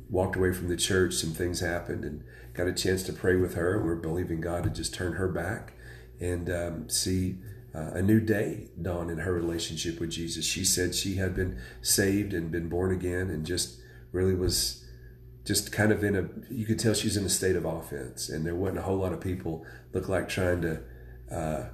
walked 0.10 0.36
away 0.36 0.54
from 0.54 0.70
the 0.70 0.78
church. 0.78 1.14
Some 1.14 1.32
things 1.32 1.60
happened, 1.60 2.04
and 2.04 2.24
got 2.54 2.68
a 2.68 2.74
chance 2.74 3.04
to 3.04 3.14
pray 3.14 3.36
with 3.36 3.56
her. 3.56 3.84
We're 3.84 3.96
believing 3.96 4.42
God 4.42 4.64
to 4.64 4.70
just 4.70 4.94
turn 4.94 5.14
her 5.14 5.28
back 5.28 5.74
and 6.20 6.50
um, 6.50 6.90
see." 6.90 7.38
uh, 7.76 7.92
a 7.96 8.02
new 8.02 8.22
day 8.22 8.70
dawn 8.82 9.10
in 9.10 9.18
her 9.18 9.34
relationship 9.34 10.00
with 10.00 10.10
Jesus. 10.10 10.46
She 10.46 10.64
said 10.64 10.96
she 10.96 11.16
had 11.16 11.36
been 11.36 11.60
saved 11.82 12.34
and 12.34 12.50
been 12.50 12.70
born 12.70 12.92
again 12.92 13.30
and 13.30 13.46
just 13.46 13.82
really 14.14 14.34
was 14.34 14.85
just 15.46 15.72
kind 15.72 15.92
of 15.92 16.04
in 16.04 16.16
a, 16.16 16.28
you 16.52 16.66
could 16.66 16.80
tell 16.80 16.94
she's 16.94 17.16
in 17.16 17.24
a 17.24 17.30
state 17.30 17.56
of 17.56 17.66
offense. 17.66 18.30
And 18.30 18.46
there 18.46 18.56
wasn't 18.56 18.80
a 18.80 18.82
whole 18.82 18.98
lot 18.98 19.14
of 19.14 19.22
people 19.22 19.66
look 19.94 20.10
like 20.10 20.28
trying 20.28 20.62
to 20.62 20.82
uh, 21.32 21.66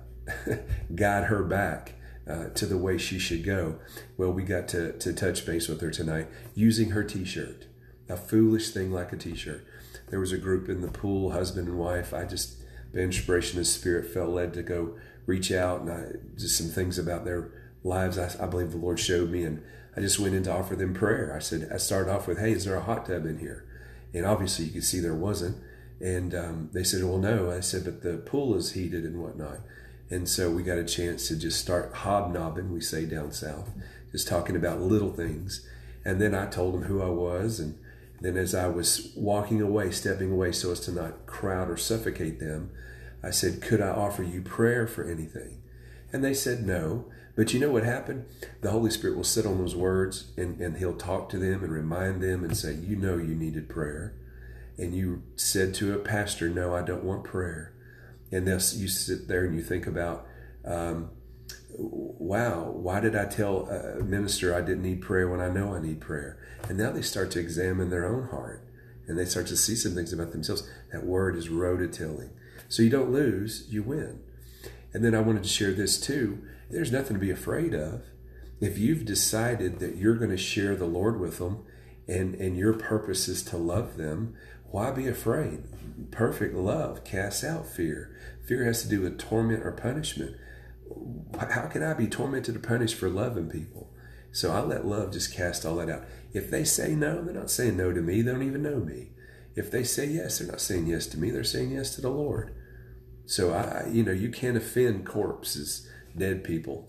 guide 0.95 1.25
her 1.25 1.43
back. 1.43 1.93
Uh, 2.29 2.49
to 2.49 2.67
the 2.67 2.77
way 2.77 2.99
she 2.99 3.17
should 3.17 3.43
go. 3.43 3.79
Well, 4.15 4.31
we 4.31 4.43
got 4.43 4.67
to, 4.69 4.93
to 4.99 5.11
touch 5.11 5.43
base 5.43 5.67
with 5.67 5.81
her 5.81 5.89
tonight 5.89 6.27
using 6.53 6.91
her 6.91 7.03
t 7.03 7.25
shirt, 7.25 7.65
a 8.07 8.15
foolish 8.15 8.69
thing 8.69 8.91
like 8.91 9.11
a 9.11 9.17
t 9.17 9.35
shirt. 9.35 9.65
There 10.11 10.19
was 10.19 10.31
a 10.31 10.37
group 10.37 10.69
in 10.69 10.81
the 10.81 10.91
pool, 10.91 11.31
husband 11.31 11.67
and 11.67 11.79
wife. 11.79 12.13
I 12.13 12.25
just, 12.25 12.61
by 12.93 12.99
inspiration 12.99 13.59
of 13.59 13.65
spirit, 13.65 14.13
felt 14.13 14.29
led 14.29 14.53
to 14.53 14.61
go 14.61 14.97
reach 15.25 15.51
out 15.51 15.81
and 15.81 15.91
I, 15.91 16.03
just 16.37 16.57
some 16.57 16.67
things 16.67 16.99
about 16.99 17.25
their 17.25 17.51
lives 17.83 18.17
I, 18.17 18.31
I, 18.41 18.45
believe 18.45 18.71
the 18.71 18.77
Lord 18.77 18.99
showed 18.99 19.31
me. 19.31 19.43
And 19.43 19.63
I 19.95 20.01
just 20.01 20.19
went 20.19 20.35
in 20.35 20.43
to 20.43 20.53
offer 20.53 20.75
them 20.75 20.93
prayer. 20.93 21.33
I 21.35 21.39
said, 21.39 21.69
I 21.73 21.77
started 21.77 22.11
off 22.11 22.27
with, 22.27 22.39
Hey, 22.39 22.51
is 22.51 22.65
there 22.65 22.75
a 22.75 22.81
hot 22.81 23.05
tub 23.05 23.25
in 23.25 23.39
here? 23.39 23.65
And 24.13 24.25
obviously 24.25 24.65
you 24.65 24.71
could 24.71 24.83
see 24.83 24.99
there 24.99 25.13
wasn't. 25.13 25.57
And 25.99 26.33
um, 26.33 26.69
they 26.73 26.83
said, 26.83 27.03
Well, 27.03 27.17
no. 27.17 27.51
I 27.51 27.59
said, 27.59 27.83
But 27.83 28.01
the 28.01 28.17
pool 28.17 28.55
is 28.55 28.73
heated 28.73 29.03
and 29.03 29.21
whatnot. 29.21 29.59
And 30.09 30.27
so 30.27 30.49
we 30.51 30.63
got 30.63 30.77
a 30.77 30.83
chance 30.83 31.27
to 31.29 31.37
just 31.37 31.59
start 31.59 31.93
hobnobbing, 31.93 32.71
we 32.71 32.81
say 32.81 33.05
down 33.05 33.31
south, 33.31 33.69
just 34.11 34.27
talking 34.27 34.57
about 34.57 34.81
little 34.81 35.13
things. 35.13 35.65
And 36.03 36.19
then 36.19 36.35
I 36.35 36.47
told 36.47 36.73
them 36.73 36.83
who 36.83 37.01
I 37.01 37.09
was. 37.09 37.59
And 37.59 37.79
then 38.19 38.35
as 38.35 38.53
I 38.53 38.67
was 38.67 39.13
walking 39.15 39.61
away, 39.61 39.91
stepping 39.91 40.31
away 40.31 40.51
so 40.51 40.71
as 40.71 40.81
to 40.81 40.91
not 40.91 41.25
crowd 41.27 41.69
or 41.69 41.77
suffocate 41.77 42.39
them, 42.39 42.71
I 43.23 43.29
said, 43.29 43.61
Could 43.61 43.81
I 43.81 43.89
offer 43.89 44.23
you 44.23 44.41
prayer 44.41 44.87
for 44.87 45.03
anything? 45.03 45.61
And 46.11 46.23
they 46.23 46.33
said, 46.33 46.65
No. 46.65 47.05
But 47.35 47.53
you 47.53 47.59
know 47.59 47.71
what 47.71 47.83
happened? 47.83 48.25
The 48.61 48.71
Holy 48.71 48.91
Spirit 48.91 49.15
will 49.15 49.23
sit 49.23 49.45
on 49.45 49.57
those 49.57 49.75
words 49.75 50.31
and, 50.37 50.59
and 50.59 50.77
He'll 50.77 50.95
talk 50.95 51.29
to 51.29 51.37
them 51.37 51.63
and 51.63 51.71
remind 51.71 52.21
them 52.21 52.43
and 52.43 52.55
say, 52.55 52.73
You 52.73 52.95
know 52.95 53.17
you 53.17 53.35
needed 53.35 53.69
prayer. 53.69 54.15
And 54.77 54.95
you 54.95 55.23
said 55.35 55.73
to 55.75 55.93
a 55.93 55.99
pastor, 55.99 56.49
No, 56.49 56.75
I 56.75 56.81
don't 56.81 57.03
want 57.03 57.23
prayer. 57.23 57.73
And 58.31 58.47
thus 58.47 58.75
you 58.75 58.87
sit 58.87 59.27
there 59.27 59.45
and 59.45 59.55
you 59.55 59.61
think 59.61 59.87
about, 59.87 60.25
um, 60.65 61.09
wow, 61.77 62.71
why 62.71 62.99
did 62.99 63.15
I 63.15 63.25
tell 63.25 63.67
a 63.67 64.03
minister 64.03 64.53
I 64.53 64.61
didn't 64.61 64.83
need 64.83 65.01
prayer 65.01 65.29
when 65.29 65.41
I 65.41 65.49
know 65.49 65.73
I 65.73 65.81
need 65.81 66.01
prayer? 66.01 66.37
And 66.67 66.77
now 66.77 66.91
they 66.91 67.01
start 67.01 67.31
to 67.31 67.39
examine 67.39 67.89
their 67.89 68.05
own 68.05 68.27
heart 68.27 68.65
and 69.07 69.17
they 69.17 69.25
start 69.25 69.47
to 69.47 69.57
see 69.57 69.75
some 69.75 69.93
things 69.93 70.13
about 70.13 70.31
themselves. 70.31 70.69
That 70.91 71.05
word 71.05 71.35
is 71.35 71.49
rototilling. 71.49 72.29
So 72.69 72.83
you 72.83 72.89
don't 72.89 73.11
lose, 73.11 73.67
you 73.69 73.83
win. 73.83 74.21
And 74.93 75.03
then 75.03 75.15
I 75.15 75.21
wanted 75.21 75.43
to 75.43 75.49
share 75.49 75.71
this 75.71 75.99
too. 75.99 76.43
There's 76.69 76.91
nothing 76.91 77.15
to 77.15 77.19
be 77.19 77.31
afraid 77.31 77.73
of. 77.73 78.03
If 78.59 78.77
you've 78.77 79.05
decided 79.05 79.79
that 79.79 79.97
you're 79.97 80.15
going 80.15 80.31
to 80.31 80.37
share 80.37 80.75
the 80.75 80.85
Lord 80.85 81.19
with 81.19 81.39
them 81.39 81.63
and, 82.07 82.35
and 82.35 82.57
your 82.57 82.73
purpose 82.73 83.27
is 83.27 83.43
to 83.43 83.57
love 83.57 83.97
them, 83.97 84.35
why 84.65 84.91
be 84.91 85.07
afraid? 85.07 85.63
Perfect 86.11 86.55
love 86.55 87.03
casts 87.03 87.43
out 87.43 87.67
fear. 87.67 88.15
Fear 88.47 88.65
has 88.65 88.83
to 88.83 88.89
do 88.89 89.01
with 89.01 89.17
torment 89.17 89.65
or 89.65 89.71
punishment. 89.71 90.35
How 91.39 91.67
can 91.67 91.83
I 91.83 91.93
be 91.93 92.07
tormented 92.07 92.55
or 92.55 92.59
punished 92.59 92.95
for 92.95 93.09
loving 93.09 93.49
people? 93.49 93.91
So 94.31 94.51
I 94.51 94.61
let 94.61 94.85
love 94.85 95.11
just 95.11 95.33
cast 95.33 95.65
all 95.65 95.75
that 95.77 95.89
out. 95.89 96.05
If 96.33 96.49
they 96.49 96.63
say 96.63 96.95
no, 96.95 97.21
they're 97.21 97.33
not 97.33 97.51
saying 97.51 97.75
no 97.75 97.91
to 97.91 98.01
me. 98.01 98.21
They 98.21 98.31
don't 98.31 98.43
even 98.43 98.63
know 98.63 98.79
me. 98.79 99.09
If 99.55 99.69
they 99.71 99.83
say 99.83 100.05
yes, 100.05 100.39
they're 100.39 100.47
not 100.47 100.61
saying 100.61 100.87
yes 100.87 101.07
to 101.07 101.19
me. 101.19 101.31
They're 101.31 101.43
saying 101.43 101.71
yes 101.71 101.95
to 101.95 102.01
the 102.01 102.09
Lord. 102.09 102.55
So 103.25 103.53
I, 103.53 103.87
you 103.89 104.03
know, 104.03 104.11
you 104.11 104.29
can't 104.29 104.57
offend 104.57 105.05
corpses, 105.05 105.87
dead 106.17 106.43
people. 106.43 106.87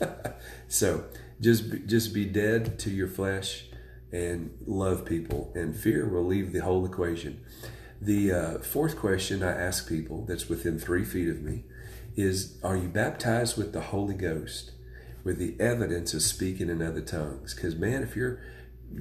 so 0.68 1.04
just 1.40 1.86
just 1.86 2.14
be 2.14 2.24
dead 2.24 2.78
to 2.80 2.90
your 2.90 3.08
flesh 3.08 3.66
and 4.12 4.56
love 4.66 5.04
people, 5.04 5.52
and 5.54 5.76
fear 5.76 6.08
will 6.08 6.24
leave 6.24 6.52
the 6.52 6.60
whole 6.60 6.84
equation. 6.84 7.40
The 8.00 8.32
uh, 8.32 8.58
fourth 8.58 8.96
question 8.96 9.42
I 9.42 9.52
ask 9.52 9.88
people 9.88 10.24
that's 10.26 10.48
within 10.48 10.78
three 10.78 11.04
feet 11.04 11.28
of 11.28 11.42
me 11.42 11.64
is 12.16 12.58
Are 12.62 12.76
you 12.76 12.88
baptized 12.88 13.56
with 13.56 13.72
the 13.72 13.80
Holy 13.80 14.14
Ghost 14.14 14.72
with 15.22 15.38
the 15.38 15.54
evidence 15.60 16.14
of 16.14 16.22
speaking 16.22 16.68
in 16.68 16.82
other 16.82 17.02
tongues? 17.02 17.54
Because, 17.54 17.76
man, 17.76 18.02
if 18.02 18.16
you're 18.16 18.40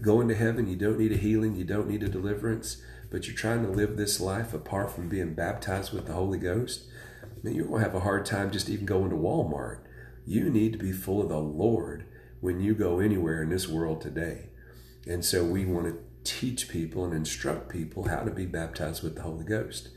going 0.01 0.27
to 0.27 0.35
heaven, 0.35 0.67
you 0.67 0.75
don't 0.75 0.99
need 0.99 1.11
a 1.11 1.17
healing, 1.17 1.55
you 1.55 1.63
don't 1.63 1.87
need 1.87 2.03
a 2.03 2.09
deliverance 2.09 2.81
but 3.09 3.27
you're 3.27 3.35
trying 3.35 3.63
to 3.63 3.71
live 3.71 3.97
this 3.97 4.19
life 4.19 4.53
apart 4.53 4.91
from 4.91 5.09
being 5.09 5.33
baptized 5.33 5.93
with 5.93 6.05
the 6.05 6.13
Holy 6.13 6.37
Ghost, 6.37 6.85
man, 7.43 7.55
you're 7.55 7.65
going 7.65 7.81
to 7.81 7.85
have 7.85 7.95
a 7.95 8.01
hard 8.01 8.25
time 8.25 8.51
just 8.51 8.69
even 8.69 8.85
going 8.85 9.09
to 9.09 9.15
Walmart. 9.15 9.79
You 10.25 10.49
need 10.49 10.73
to 10.73 10.79
be 10.79 10.91
full 10.91 11.21
of 11.21 11.29
the 11.29 11.39
Lord 11.39 12.05
when 12.39 12.59
you 12.59 12.73
go 12.73 12.99
anywhere 12.99 13.41
in 13.41 13.49
this 13.49 13.67
world 13.67 14.01
today. 14.01 14.49
And 15.07 15.25
so 15.25 15.43
we 15.43 15.65
want 15.65 15.87
to 15.87 15.97
teach 16.23 16.69
people 16.69 17.03
and 17.05 17.13
instruct 17.13 17.69
people 17.69 18.07
how 18.07 18.21
to 18.21 18.31
be 18.31 18.45
baptized 18.45 19.03
with 19.03 19.15
the 19.15 19.23
Holy 19.23 19.45
Ghost. 19.45 19.89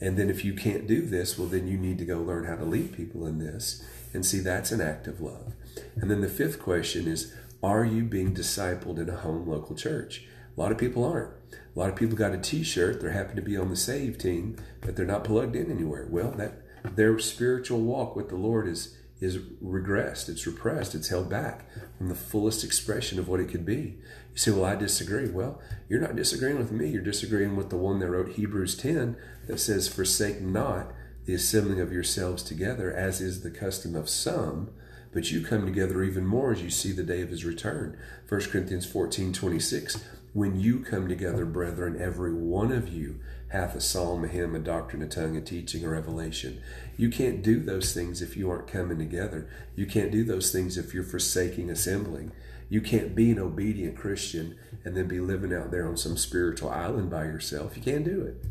And 0.00 0.16
then 0.16 0.30
if 0.30 0.44
you 0.44 0.54
can't 0.54 0.86
do 0.86 1.06
this, 1.06 1.38
well, 1.38 1.48
then 1.48 1.66
you 1.66 1.78
need 1.78 1.98
to 1.98 2.04
go 2.04 2.18
learn 2.18 2.44
how 2.44 2.56
to 2.56 2.64
lead 2.64 2.92
people 2.92 3.26
in 3.26 3.38
this. 3.38 3.84
And 4.12 4.26
see, 4.26 4.40
that's 4.40 4.72
an 4.72 4.80
act 4.80 5.06
of 5.06 5.20
love. 5.20 5.54
And 5.96 6.10
then 6.10 6.20
the 6.20 6.28
fifth 6.28 6.60
question 6.60 7.06
is 7.06 7.34
Are 7.62 7.84
you 7.84 8.04
being 8.04 8.34
discipled 8.34 8.98
in 8.98 9.08
a 9.08 9.16
home 9.16 9.48
local 9.48 9.74
church? 9.74 10.26
A 10.56 10.60
lot 10.60 10.72
of 10.72 10.78
people 10.78 11.04
aren't. 11.04 11.32
A 11.74 11.78
lot 11.78 11.88
of 11.88 11.96
people 11.96 12.16
got 12.16 12.34
a 12.34 12.38
T-shirt. 12.38 13.00
They're 13.00 13.12
happy 13.12 13.34
to 13.34 13.42
be 13.42 13.56
on 13.56 13.70
the 13.70 13.76
save 13.76 14.18
team, 14.18 14.56
but 14.80 14.96
they're 14.96 15.06
not 15.06 15.24
plugged 15.24 15.56
in 15.56 15.70
anywhere. 15.70 16.06
Well, 16.10 16.32
that 16.32 16.62
their 16.96 17.18
spiritual 17.18 17.80
walk 17.80 18.16
with 18.16 18.28
the 18.28 18.36
Lord 18.36 18.68
is 18.68 18.96
is 19.20 19.38
regressed. 19.38 20.28
It's 20.28 20.48
repressed. 20.48 20.96
It's 20.96 21.08
held 21.08 21.30
back 21.30 21.64
from 21.96 22.08
the 22.08 22.14
fullest 22.14 22.64
expression 22.64 23.20
of 23.20 23.28
what 23.28 23.38
it 23.38 23.48
could 23.48 23.64
be. 23.64 23.98
You 24.32 24.36
say, 24.36 24.50
"Well, 24.50 24.64
I 24.64 24.74
disagree." 24.74 25.28
Well, 25.28 25.60
you're 25.88 26.00
not 26.00 26.16
disagreeing 26.16 26.58
with 26.58 26.72
me. 26.72 26.88
You're 26.88 27.02
disagreeing 27.02 27.54
with 27.54 27.70
the 27.70 27.76
one 27.76 28.00
that 28.00 28.10
wrote 28.10 28.30
Hebrews 28.30 28.76
10 28.76 29.16
that 29.46 29.60
says, 29.60 29.86
"Forsake 29.86 30.40
not 30.40 30.92
the 31.24 31.34
assembling 31.34 31.80
of 31.80 31.92
yourselves 31.92 32.42
together, 32.42 32.92
as 32.92 33.20
is 33.20 33.42
the 33.42 33.50
custom 33.50 33.94
of 33.94 34.08
some." 34.08 34.70
but 35.12 35.30
you 35.30 35.42
come 35.42 35.66
together 35.66 36.02
even 36.02 36.26
more 36.26 36.52
as 36.52 36.62
you 36.62 36.70
see 36.70 36.90
the 36.90 37.02
day 37.02 37.20
of 37.20 37.28
his 37.28 37.44
return. 37.44 37.96
1 38.28 38.40
Corinthians 38.50 38.86
14 38.86 39.32
26. 39.32 39.98
When 40.32 40.58
you 40.58 40.80
come 40.80 41.08
together, 41.08 41.44
brethren, 41.44 42.00
every 42.00 42.32
one 42.32 42.72
of 42.72 42.88
you 42.88 43.20
hath 43.48 43.74
a 43.74 43.80
psalm, 43.82 44.24
a 44.24 44.28
hymn, 44.28 44.54
a 44.54 44.58
doctrine, 44.58 45.02
a 45.02 45.06
tongue, 45.06 45.36
a 45.36 45.42
teaching, 45.42 45.84
a 45.84 45.88
revelation. 45.88 46.62
You 46.96 47.10
can't 47.10 47.42
do 47.42 47.60
those 47.60 47.92
things 47.92 48.22
if 48.22 48.34
you 48.34 48.50
aren't 48.50 48.66
coming 48.66 48.98
together. 48.98 49.48
You 49.76 49.84
can't 49.84 50.10
do 50.10 50.24
those 50.24 50.50
things 50.50 50.78
if 50.78 50.94
you're 50.94 51.04
forsaking 51.04 51.68
assembling. 51.68 52.32
You 52.70 52.80
can't 52.80 53.14
be 53.14 53.30
an 53.30 53.38
obedient 53.38 53.98
Christian 53.98 54.56
and 54.86 54.96
then 54.96 55.06
be 55.06 55.20
living 55.20 55.52
out 55.52 55.70
there 55.70 55.86
on 55.86 55.98
some 55.98 56.16
spiritual 56.16 56.70
island 56.70 57.10
by 57.10 57.24
yourself. 57.24 57.76
You 57.76 57.82
can't 57.82 58.04
do 58.04 58.22
it. 58.22 58.42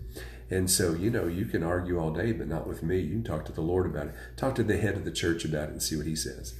And 0.51 0.69
so, 0.69 0.93
you 0.93 1.09
know, 1.09 1.27
you 1.27 1.45
can 1.45 1.63
argue 1.63 1.99
all 1.99 2.11
day, 2.11 2.31
but 2.31 2.47
not 2.47 2.67
with 2.67 2.83
me. 2.83 2.99
You 2.99 3.13
can 3.13 3.23
talk 3.23 3.45
to 3.45 3.51
the 3.51 3.61
Lord 3.61 3.87
about 3.87 4.07
it. 4.07 4.15
Talk 4.37 4.53
to 4.55 4.63
the 4.63 4.77
head 4.77 4.95
of 4.95 5.05
the 5.05 5.11
church 5.11 5.45
about 5.45 5.69
it 5.69 5.71
and 5.71 5.81
see 5.81 5.95
what 5.95 6.05
he 6.05 6.15
says. 6.15 6.53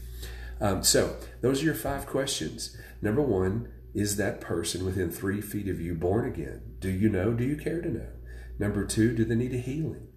Um, 0.60 0.82
so, 0.84 1.18
those 1.42 1.62
are 1.62 1.66
your 1.66 1.76
five 1.76 2.08
questions. 2.08 2.76
Number 3.02 3.22
one, 3.22 3.68
is 3.94 4.16
that 4.18 4.42
person 4.42 4.86
within 4.86 5.12
three 5.12 5.42
feet 5.42 5.68
of 5.68 5.82
you 5.82 5.94
born 5.94 6.26
again? 6.26 6.62
Do 6.80 6.90
you 6.90 7.10
know? 7.10 7.34
Do 7.34 7.44
you 7.44 7.58
care 7.58 7.82
to 7.82 7.90
know? 7.90 8.08
Number 8.58 8.86
two, 8.86 9.16
do 9.16 9.26
they 9.26 9.36
need 9.36 9.54
a 9.54 9.58
healing? 9.58 10.08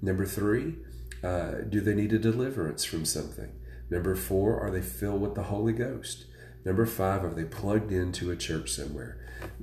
Number 0.00 0.26
three, 0.26 0.76
uh, 1.22 1.62
do 1.68 1.80
they 1.80 1.94
need 1.94 2.12
a 2.12 2.18
deliverance 2.18 2.84
from 2.84 3.04
something? 3.04 3.52
Number 3.90 4.16
four, 4.16 4.58
are 4.58 4.70
they 4.70 4.80
filled 4.80 5.20
with 5.20 5.34
the 5.34 5.44
Holy 5.44 5.72
Ghost? 5.72 6.26
Number 6.64 6.86
five, 6.86 7.24
are 7.24 7.34
they 7.34 7.44
plugged 7.44 7.92
into 7.92 8.30
a 8.30 8.36
church 8.36 8.70
somewhere? 8.70 9.18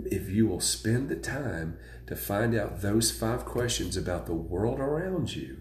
If 0.06 0.30
you 0.30 0.48
will 0.48 0.60
spend 0.60 1.10
the 1.10 1.16
time 1.16 1.78
to 2.08 2.16
find 2.16 2.56
out 2.56 2.82
those 2.82 3.12
five 3.12 3.46
questions 3.46 3.98
about 3.98 4.26
the 4.26 4.34
world 4.34 4.80
around 4.80 5.36
you, 5.36 5.58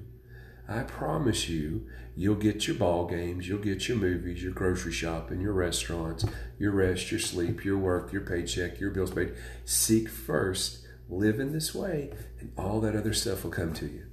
I 0.69 0.83
promise 0.83 1.49
you, 1.49 1.87
you'll 2.15 2.35
get 2.35 2.67
your 2.67 2.77
ball 2.77 3.07
games, 3.07 3.49
you'll 3.49 3.59
get 3.59 3.89
your 3.89 3.97
movies, 3.97 4.43
your 4.43 4.53
grocery 4.53 4.93
shopping, 4.93 5.41
your 5.41 5.55
restaurants, 5.55 6.27
your 6.59 6.73
rest, 6.73 7.11
your 7.11 7.21
sleep, 7.21 7.65
your 7.65 7.79
work, 7.79 8.13
your 8.13 8.21
paycheck, 8.21 8.79
your 8.79 8.91
bills 8.91 9.11
paid. 9.11 9.35
Seek 9.65 10.11
first, 10.11 10.87
live 11.09 11.41
in 11.41 11.53
this 11.53 11.75
way, 11.75 12.13
and 12.39 12.53
all 12.59 12.81
that 12.81 12.95
other 12.95 13.15
stuff 13.15 13.45
will 13.45 13.51
come 13.51 13.73
to 13.75 13.87
you. 13.87 14.05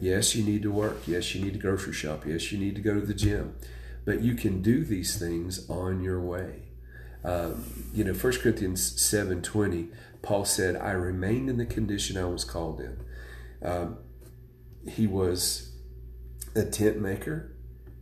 Yes, 0.00 0.34
you 0.34 0.42
need 0.42 0.62
to 0.62 0.72
work. 0.72 1.06
Yes, 1.06 1.32
you 1.34 1.44
need 1.44 1.52
to 1.52 1.60
grocery 1.60 1.92
shop. 1.92 2.26
Yes, 2.26 2.50
you 2.50 2.58
need 2.58 2.74
to 2.74 2.82
go 2.82 2.94
to 2.94 3.06
the 3.06 3.14
gym. 3.14 3.54
But 4.04 4.20
you 4.20 4.34
can 4.34 4.60
do 4.60 4.84
these 4.84 5.16
things 5.16 5.70
on 5.70 6.02
your 6.02 6.20
way. 6.20 6.62
Um, 7.22 7.64
you 7.94 8.04
know, 8.04 8.12
1 8.12 8.32
Corinthians 8.40 8.94
7.20 8.96 9.88
Paul 10.24 10.46
said, 10.46 10.74
I 10.76 10.92
remained 10.92 11.50
in 11.50 11.58
the 11.58 11.66
condition 11.66 12.16
I 12.16 12.24
was 12.24 12.44
called 12.44 12.80
in. 12.80 12.96
Um, 13.62 13.98
he 14.88 15.06
was 15.06 15.73
a 16.54 16.64
tent 16.64 17.00
maker, 17.00 17.56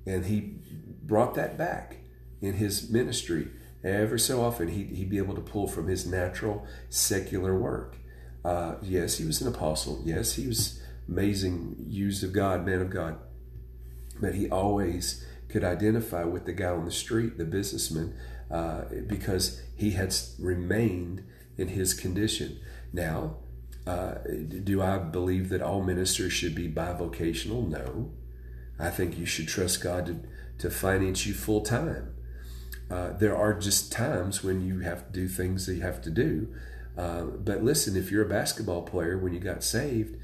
and 0.07 0.27
he 0.27 0.59
brought 1.03 1.35
that 1.35 1.57
back 1.57 1.99
in 2.41 2.55
his 2.55 2.91
ministry. 2.91 3.49
Ever 3.85 4.19
so 4.19 4.43
often, 4.43 4.69
he'd, 4.69 4.91
he'd 4.91 5.11
be 5.11 5.19
able 5.19 5.35
to 5.35 5.41
pull 5.41 5.67
from 5.67 5.89
his 5.89 6.07
natural 6.07 6.67
secular 6.89 7.59
work. 7.59 7.97
Uh, 8.45 8.77
yes, 8.83 9.19
he 9.19 9.25
was 9.25 9.41
an 9.41 9.49
apostle. 9.49 10.03
Yes, 10.05 10.35
he 10.35 10.47
was 10.47 10.81
amazing, 11.09 11.77
used 11.89 12.23
of 12.23 12.33
God, 12.33 12.65
man 12.65 12.81
of 12.81 12.91
God. 12.91 13.19
But 14.21 14.35
he 14.35 14.49
always 14.49 15.25
could 15.49 15.65
identify 15.65 16.25
with 16.25 16.47
the 16.47 16.53
guy 16.53 16.71
on 16.71 16.85
the 16.85 16.93
street, 16.93 17.39
the 17.39 17.45
businessman, 17.45 18.15
uh, 18.51 18.83
because 19.07 19.61
he 19.77 19.93
had 19.93 20.15
remained 20.39 21.25
in 21.57 21.69
his 21.69 21.95
condition. 21.95 22.61
Now, 22.93 23.37
uh, 23.87 24.15
do 24.63 24.81
I 24.81 24.99
believe 24.99 25.49
that 25.49 25.61
all 25.61 25.83
ministers 25.83 26.33
should 26.33 26.55
be 26.55 26.69
bivocational? 26.69 27.69
No. 27.69 28.13
I 28.83 28.91
think 28.91 29.17
you 29.17 29.27
should 29.27 29.47
trust 29.47 29.83
God 29.83 30.07
to, 30.07 30.21
to 30.59 30.71
finance 30.71 31.25
you 31.25 31.35
full 31.35 31.61
time. 31.61 32.15
Uh, 32.91 33.13
there 33.13 33.37
are 33.37 33.55
just 33.55 33.93
times 33.93 34.43
when 34.43 34.67
you 34.67 34.81
have 34.81 35.07
to 35.07 35.13
do 35.13 35.29
things 35.29 35.67
that 35.67 35.75
you 35.77 35.83
have 35.83 36.03
to 36.03 36.11
do. 36.11 36.53
Uh, 36.99 37.23
but 37.23 37.63
listen, 37.63 37.97
if 37.97 38.11
you're 38.11 38.27
a 38.27 38.29
basketball 38.29 38.83
player 38.83 39.17
when 39.17 39.33
you 39.33 39.41
got 39.41 39.63
saved, 39.63 40.17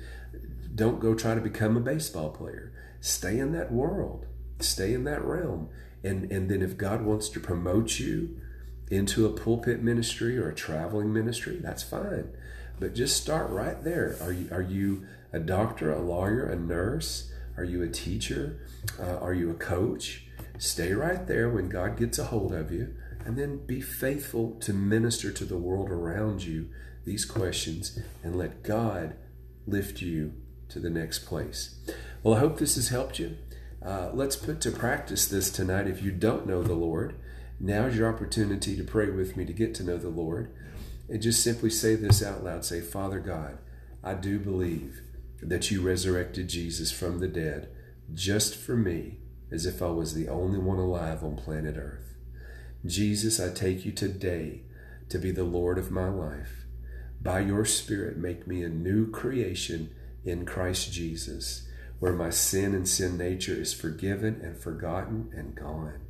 don't 0.74 1.00
go 1.00 1.14
try 1.14 1.34
to 1.34 1.40
become 1.40 1.76
a 1.76 1.80
baseball 1.80 2.30
player. 2.30 2.72
Stay 3.00 3.38
in 3.38 3.52
that 3.52 3.72
world, 3.72 4.26
stay 4.58 4.92
in 4.92 5.04
that 5.04 5.24
realm. 5.24 5.68
And, 6.02 6.30
and 6.30 6.50
then 6.50 6.60
if 6.60 6.76
God 6.76 7.02
wants 7.02 7.28
to 7.30 7.40
promote 7.40 7.98
you 7.98 8.40
into 8.90 9.24
a 9.24 9.30
pulpit 9.30 9.82
ministry 9.82 10.36
or 10.36 10.48
a 10.48 10.54
traveling 10.54 11.12
ministry, 11.12 11.58
that's 11.62 11.82
fine. 11.82 12.30
But 12.80 12.94
just 12.94 13.16
start 13.16 13.50
right 13.50 13.82
there. 13.82 14.16
Are 14.20 14.32
you, 14.32 14.48
are 14.50 14.62
you 14.62 15.06
a 15.32 15.38
doctor, 15.38 15.92
a 15.92 16.00
lawyer, 16.00 16.44
a 16.44 16.56
nurse? 16.56 17.32
Are 17.58 17.64
you 17.64 17.82
a 17.82 17.88
teacher? 17.88 18.60
Uh, 18.98 19.18
are 19.18 19.34
you 19.34 19.50
a 19.50 19.54
coach? 19.54 20.24
Stay 20.58 20.92
right 20.92 21.26
there 21.26 21.50
when 21.50 21.68
God 21.68 21.98
gets 21.98 22.18
a 22.18 22.24
hold 22.24 22.54
of 22.54 22.72
you, 22.72 22.94
and 23.26 23.36
then 23.36 23.66
be 23.66 23.82
faithful 23.82 24.52
to 24.60 24.72
minister 24.72 25.30
to 25.30 25.44
the 25.44 25.58
world 25.58 25.90
around 25.90 26.44
you 26.44 26.70
these 27.04 27.26
questions 27.26 27.98
and 28.22 28.36
let 28.36 28.62
God 28.62 29.14
lift 29.66 30.00
you 30.00 30.32
to 30.70 30.80
the 30.80 30.90
next 30.90 31.26
place. 31.26 31.78
Well, 32.22 32.34
I 32.34 32.40
hope 32.40 32.58
this 32.58 32.76
has 32.76 32.88
helped 32.88 33.18
you. 33.18 33.36
Uh, 33.84 34.10
let's 34.14 34.36
put 34.36 34.60
to 34.62 34.70
practice 34.70 35.28
this 35.28 35.50
tonight. 35.50 35.86
If 35.86 36.02
you 36.02 36.10
don't 36.10 36.46
know 36.46 36.62
the 36.62 36.74
Lord, 36.74 37.14
Now's 37.60 37.96
your 37.96 38.12
opportunity 38.12 38.76
to 38.76 38.84
pray 38.84 39.10
with 39.10 39.36
me 39.36 39.44
to 39.44 39.52
get 39.52 39.74
to 39.76 39.82
know 39.82 39.96
the 39.96 40.08
Lord. 40.08 40.54
And 41.08 41.20
just 41.20 41.42
simply 41.42 41.70
say 41.70 41.96
this 41.96 42.22
out 42.22 42.44
loud 42.44 42.64
say, 42.64 42.80
Father 42.80 43.18
God, 43.18 43.58
I 44.04 44.14
do 44.14 44.38
believe 44.38 45.00
that 45.42 45.70
you 45.70 45.80
resurrected 45.80 46.48
Jesus 46.48 46.90
from 46.90 47.18
the 47.18 47.28
dead 47.28 47.68
just 48.14 48.56
for 48.56 48.76
me, 48.76 49.18
as 49.50 49.66
if 49.66 49.82
I 49.82 49.90
was 49.90 50.14
the 50.14 50.28
only 50.28 50.58
one 50.58 50.78
alive 50.78 51.22
on 51.22 51.36
planet 51.36 51.76
Earth. 51.76 52.14
Jesus, 52.84 53.40
I 53.40 53.52
take 53.52 53.84
you 53.84 53.92
today 53.92 54.62
to 55.08 55.18
be 55.18 55.30
the 55.30 55.44
Lord 55.44 55.78
of 55.78 55.90
my 55.90 56.08
life. 56.08 56.64
By 57.20 57.40
your 57.40 57.64
Spirit, 57.64 58.16
make 58.16 58.46
me 58.46 58.62
a 58.62 58.68
new 58.68 59.10
creation 59.10 59.94
in 60.24 60.46
Christ 60.46 60.92
Jesus, 60.92 61.68
where 61.98 62.12
my 62.12 62.30
sin 62.30 62.74
and 62.74 62.88
sin 62.88 63.16
nature 63.18 63.54
is 63.54 63.74
forgiven 63.74 64.40
and 64.42 64.56
forgotten 64.56 65.30
and 65.34 65.54
gone 65.54 66.00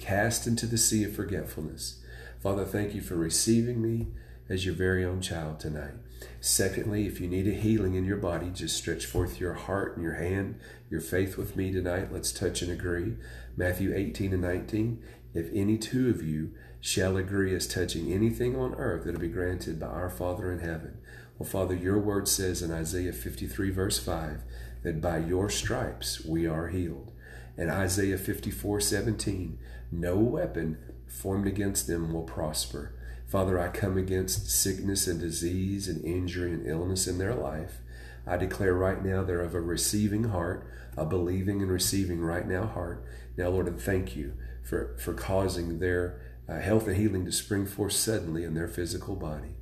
cast 0.00 0.46
into 0.46 0.66
the 0.66 0.78
sea 0.78 1.04
of 1.04 1.14
forgetfulness. 1.14 2.02
Father, 2.42 2.64
thank 2.64 2.94
you 2.94 3.00
for 3.00 3.16
receiving 3.16 3.80
me 3.80 4.08
as 4.48 4.64
your 4.64 4.74
very 4.74 5.04
own 5.04 5.20
child 5.20 5.60
tonight. 5.60 5.94
Secondly, 6.40 7.06
if 7.06 7.20
you 7.20 7.28
need 7.28 7.46
a 7.46 7.52
healing 7.52 7.94
in 7.94 8.04
your 8.04 8.16
body, 8.16 8.50
just 8.50 8.76
stretch 8.76 9.06
forth 9.06 9.40
your 9.40 9.54
heart 9.54 9.96
and 9.96 10.04
your 10.04 10.14
hand, 10.14 10.58
your 10.90 11.00
faith 11.00 11.36
with 11.36 11.56
me 11.56 11.72
tonight. 11.72 12.12
Let's 12.12 12.32
touch 12.32 12.62
and 12.62 12.70
agree. 12.70 13.16
Matthew 13.56 13.94
18 13.94 14.32
and 14.32 14.42
19. 14.42 15.02
If 15.34 15.48
any 15.54 15.78
two 15.78 16.10
of 16.10 16.22
you 16.22 16.52
shall 16.80 17.16
agree 17.16 17.54
as 17.54 17.66
touching 17.66 18.12
anything 18.12 18.56
on 18.56 18.74
earth, 18.74 19.06
it'll 19.06 19.20
be 19.20 19.28
granted 19.28 19.78
by 19.78 19.86
our 19.86 20.10
Father 20.10 20.50
in 20.50 20.60
heaven. 20.60 20.98
Well, 21.38 21.48
Father, 21.48 21.74
your 21.74 21.98
word 21.98 22.28
says 22.28 22.62
in 22.62 22.70
Isaiah 22.70 23.12
53, 23.12 23.70
verse 23.70 23.98
5, 23.98 24.42
that 24.82 25.00
by 25.00 25.18
your 25.18 25.48
stripes 25.48 26.24
we 26.24 26.46
are 26.46 26.68
healed. 26.68 27.12
And 27.56 27.70
Isaiah 27.70 28.18
54, 28.18 28.80
17, 28.80 29.58
no 29.92 30.16
weapon 30.16 30.78
formed 31.06 31.46
against 31.46 31.86
them 31.86 32.12
will 32.12 32.22
prosper. 32.22 32.94
Father, 33.30 33.60
I 33.60 33.68
come 33.68 33.96
against 33.96 34.50
sickness 34.50 35.06
and 35.06 35.20
disease 35.20 35.86
and 35.86 36.04
injury 36.04 36.50
and 36.50 36.66
illness 36.66 37.06
in 37.06 37.18
their 37.18 37.32
life. 37.32 37.78
I 38.26 38.36
declare 38.36 38.74
right 38.74 39.04
now 39.04 39.22
they're 39.22 39.40
of 39.40 39.54
a 39.54 39.60
receiving 39.60 40.24
heart, 40.24 40.66
a 40.96 41.06
believing 41.06 41.62
and 41.62 41.70
receiving 41.70 42.22
right 42.22 42.44
now 42.44 42.66
heart. 42.66 43.04
Now, 43.36 43.50
Lord, 43.50 43.68
and 43.68 43.80
thank 43.80 44.16
you 44.16 44.32
for, 44.64 44.96
for 44.98 45.14
causing 45.14 45.78
their 45.78 46.20
uh, 46.48 46.58
health 46.58 46.88
and 46.88 46.96
healing 46.96 47.24
to 47.24 47.30
spring 47.30 47.66
forth 47.66 47.92
suddenly 47.92 48.42
in 48.42 48.54
their 48.54 48.66
physical 48.66 49.14
body. 49.14 49.54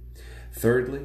Thirdly, 0.51 1.05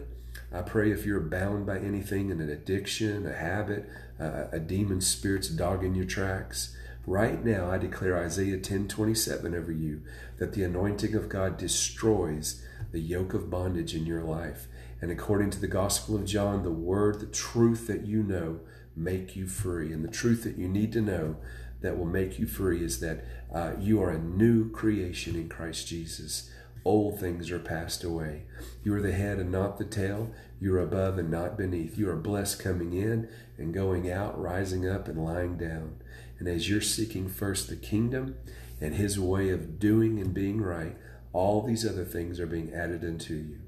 I 0.49 0.61
pray 0.61 0.89
if 0.89 1.05
you're 1.05 1.19
bound 1.19 1.65
by 1.65 1.79
anything, 1.79 2.29
in 2.29 2.39
an 2.39 2.49
addiction, 2.49 3.27
a 3.27 3.33
habit, 3.33 3.89
uh, 4.17 4.45
a 4.53 4.59
demon 4.59 5.01
spirit's 5.01 5.49
dogging 5.49 5.95
your 5.95 6.05
tracks, 6.05 6.77
Right 7.05 7.43
now, 7.43 7.69
I 7.69 7.77
declare 7.77 8.17
Isaiah 8.17 8.57
10 8.57 8.87
27 8.87 9.53
over 9.53 9.71
you 9.71 10.01
that 10.37 10.53
the 10.53 10.63
anointing 10.63 11.15
of 11.15 11.27
God 11.27 11.57
destroys 11.57 12.63
the 12.91 13.01
yoke 13.01 13.33
of 13.33 13.49
bondage 13.49 13.93
in 13.93 14.05
your 14.05 14.23
life. 14.23 14.67
And 15.01 15.11
according 15.11 15.49
to 15.51 15.59
the 15.59 15.67
Gospel 15.67 16.15
of 16.15 16.25
John, 16.25 16.63
the 16.63 16.71
word, 16.71 17.19
the 17.19 17.25
truth 17.25 17.87
that 17.87 18.05
you 18.05 18.23
know, 18.23 18.61
make 18.95 19.35
you 19.35 19.47
free. 19.47 19.91
And 19.91 20.03
the 20.03 20.11
truth 20.11 20.43
that 20.43 20.57
you 20.57 20.69
need 20.69 20.93
to 20.93 21.01
know 21.01 21.35
that 21.81 21.97
will 21.97 22.05
make 22.05 22.39
you 22.39 22.47
free 22.47 22.81
is 22.81 23.01
that 23.01 23.25
uh, 23.53 23.73
you 23.79 24.01
are 24.01 24.11
a 24.11 24.19
new 24.19 24.71
creation 24.71 25.35
in 25.35 25.49
Christ 25.49 25.87
Jesus. 25.87 26.49
Old 26.85 27.19
things 27.19 27.51
are 27.51 27.59
passed 27.59 28.03
away. 28.03 28.43
You 28.83 28.93
are 28.95 29.01
the 29.01 29.11
head 29.11 29.39
and 29.39 29.51
not 29.51 29.77
the 29.77 29.85
tail. 29.85 30.31
You 30.59 30.75
are 30.75 30.81
above 30.81 31.17
and 31.17 31.29
not 31.29 31.57
beneath. 31.57 31.97
You 31.97 32.09
are 32.09 32.15
blessed 32.15 32.59
coming 32.59 32.93
in 32.93 33.29
and 33.57 33.73
going 33.73 34.09
out, 34.09 34.39
rising 34.39 34.87
up 34.87 35.07
and 35.07 35.23
lying 35.23 35.57
down. 35.57 35.95
And 36.43 36.53
as 36.53 36.69
you're 36.69 36.81
seeking 36.81 37.29
first 37.29 37.69
the 37.69 37.77
kingdom 37.77 38.35
and 38.81 38.95
his 38.95 39.17
way 39.17 39.49
of 39.51 39.79
doing 39.79 40.19
and 40.19 40.33
being 40.33 40.59
right, 40.59 40.97
all 41.31 41.61
these 41.61 41.87
other 41.87 42.03
things 42.03 42.37
are 42.37 42.45
being 42.45 42.73
added 42.73 43.01
unto 43.05 43.33
you. 43.33 43.59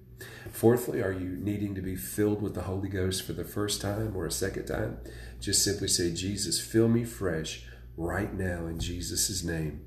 Fourthly, 0.52 1.02
are 1.02 1.14
you 1.14 1.38
needing 1.38 1.74
to 1.76 1.82
be 1.82 1.96
filled 1.96 2.42
with 2.42 2.54
the 2.54 2.64
Holy 2.64 2.90
Ghost 2.90 3.26
for 3.26 3.32
the 3.32 3.46
first 3.46 3.80
time 3.80 4.14
or 4.14 4.26
a 4.26 4.32
second 4.32 4.66
time? 4.66 4.98
Just 5.40 5.64
simply 5.64 5.88
say, 5.88 6.12
Jesus, 6.12 6.60
fill 6.60 6.90
me 6.90 7.06
fresh 7.06 7.64
right 7.96 8.34
now 8.34 8.66
in 8.66 8.78
Jesus' 8.78 9.42
name. 9.42 9.86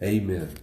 Amen. 0.00 0.54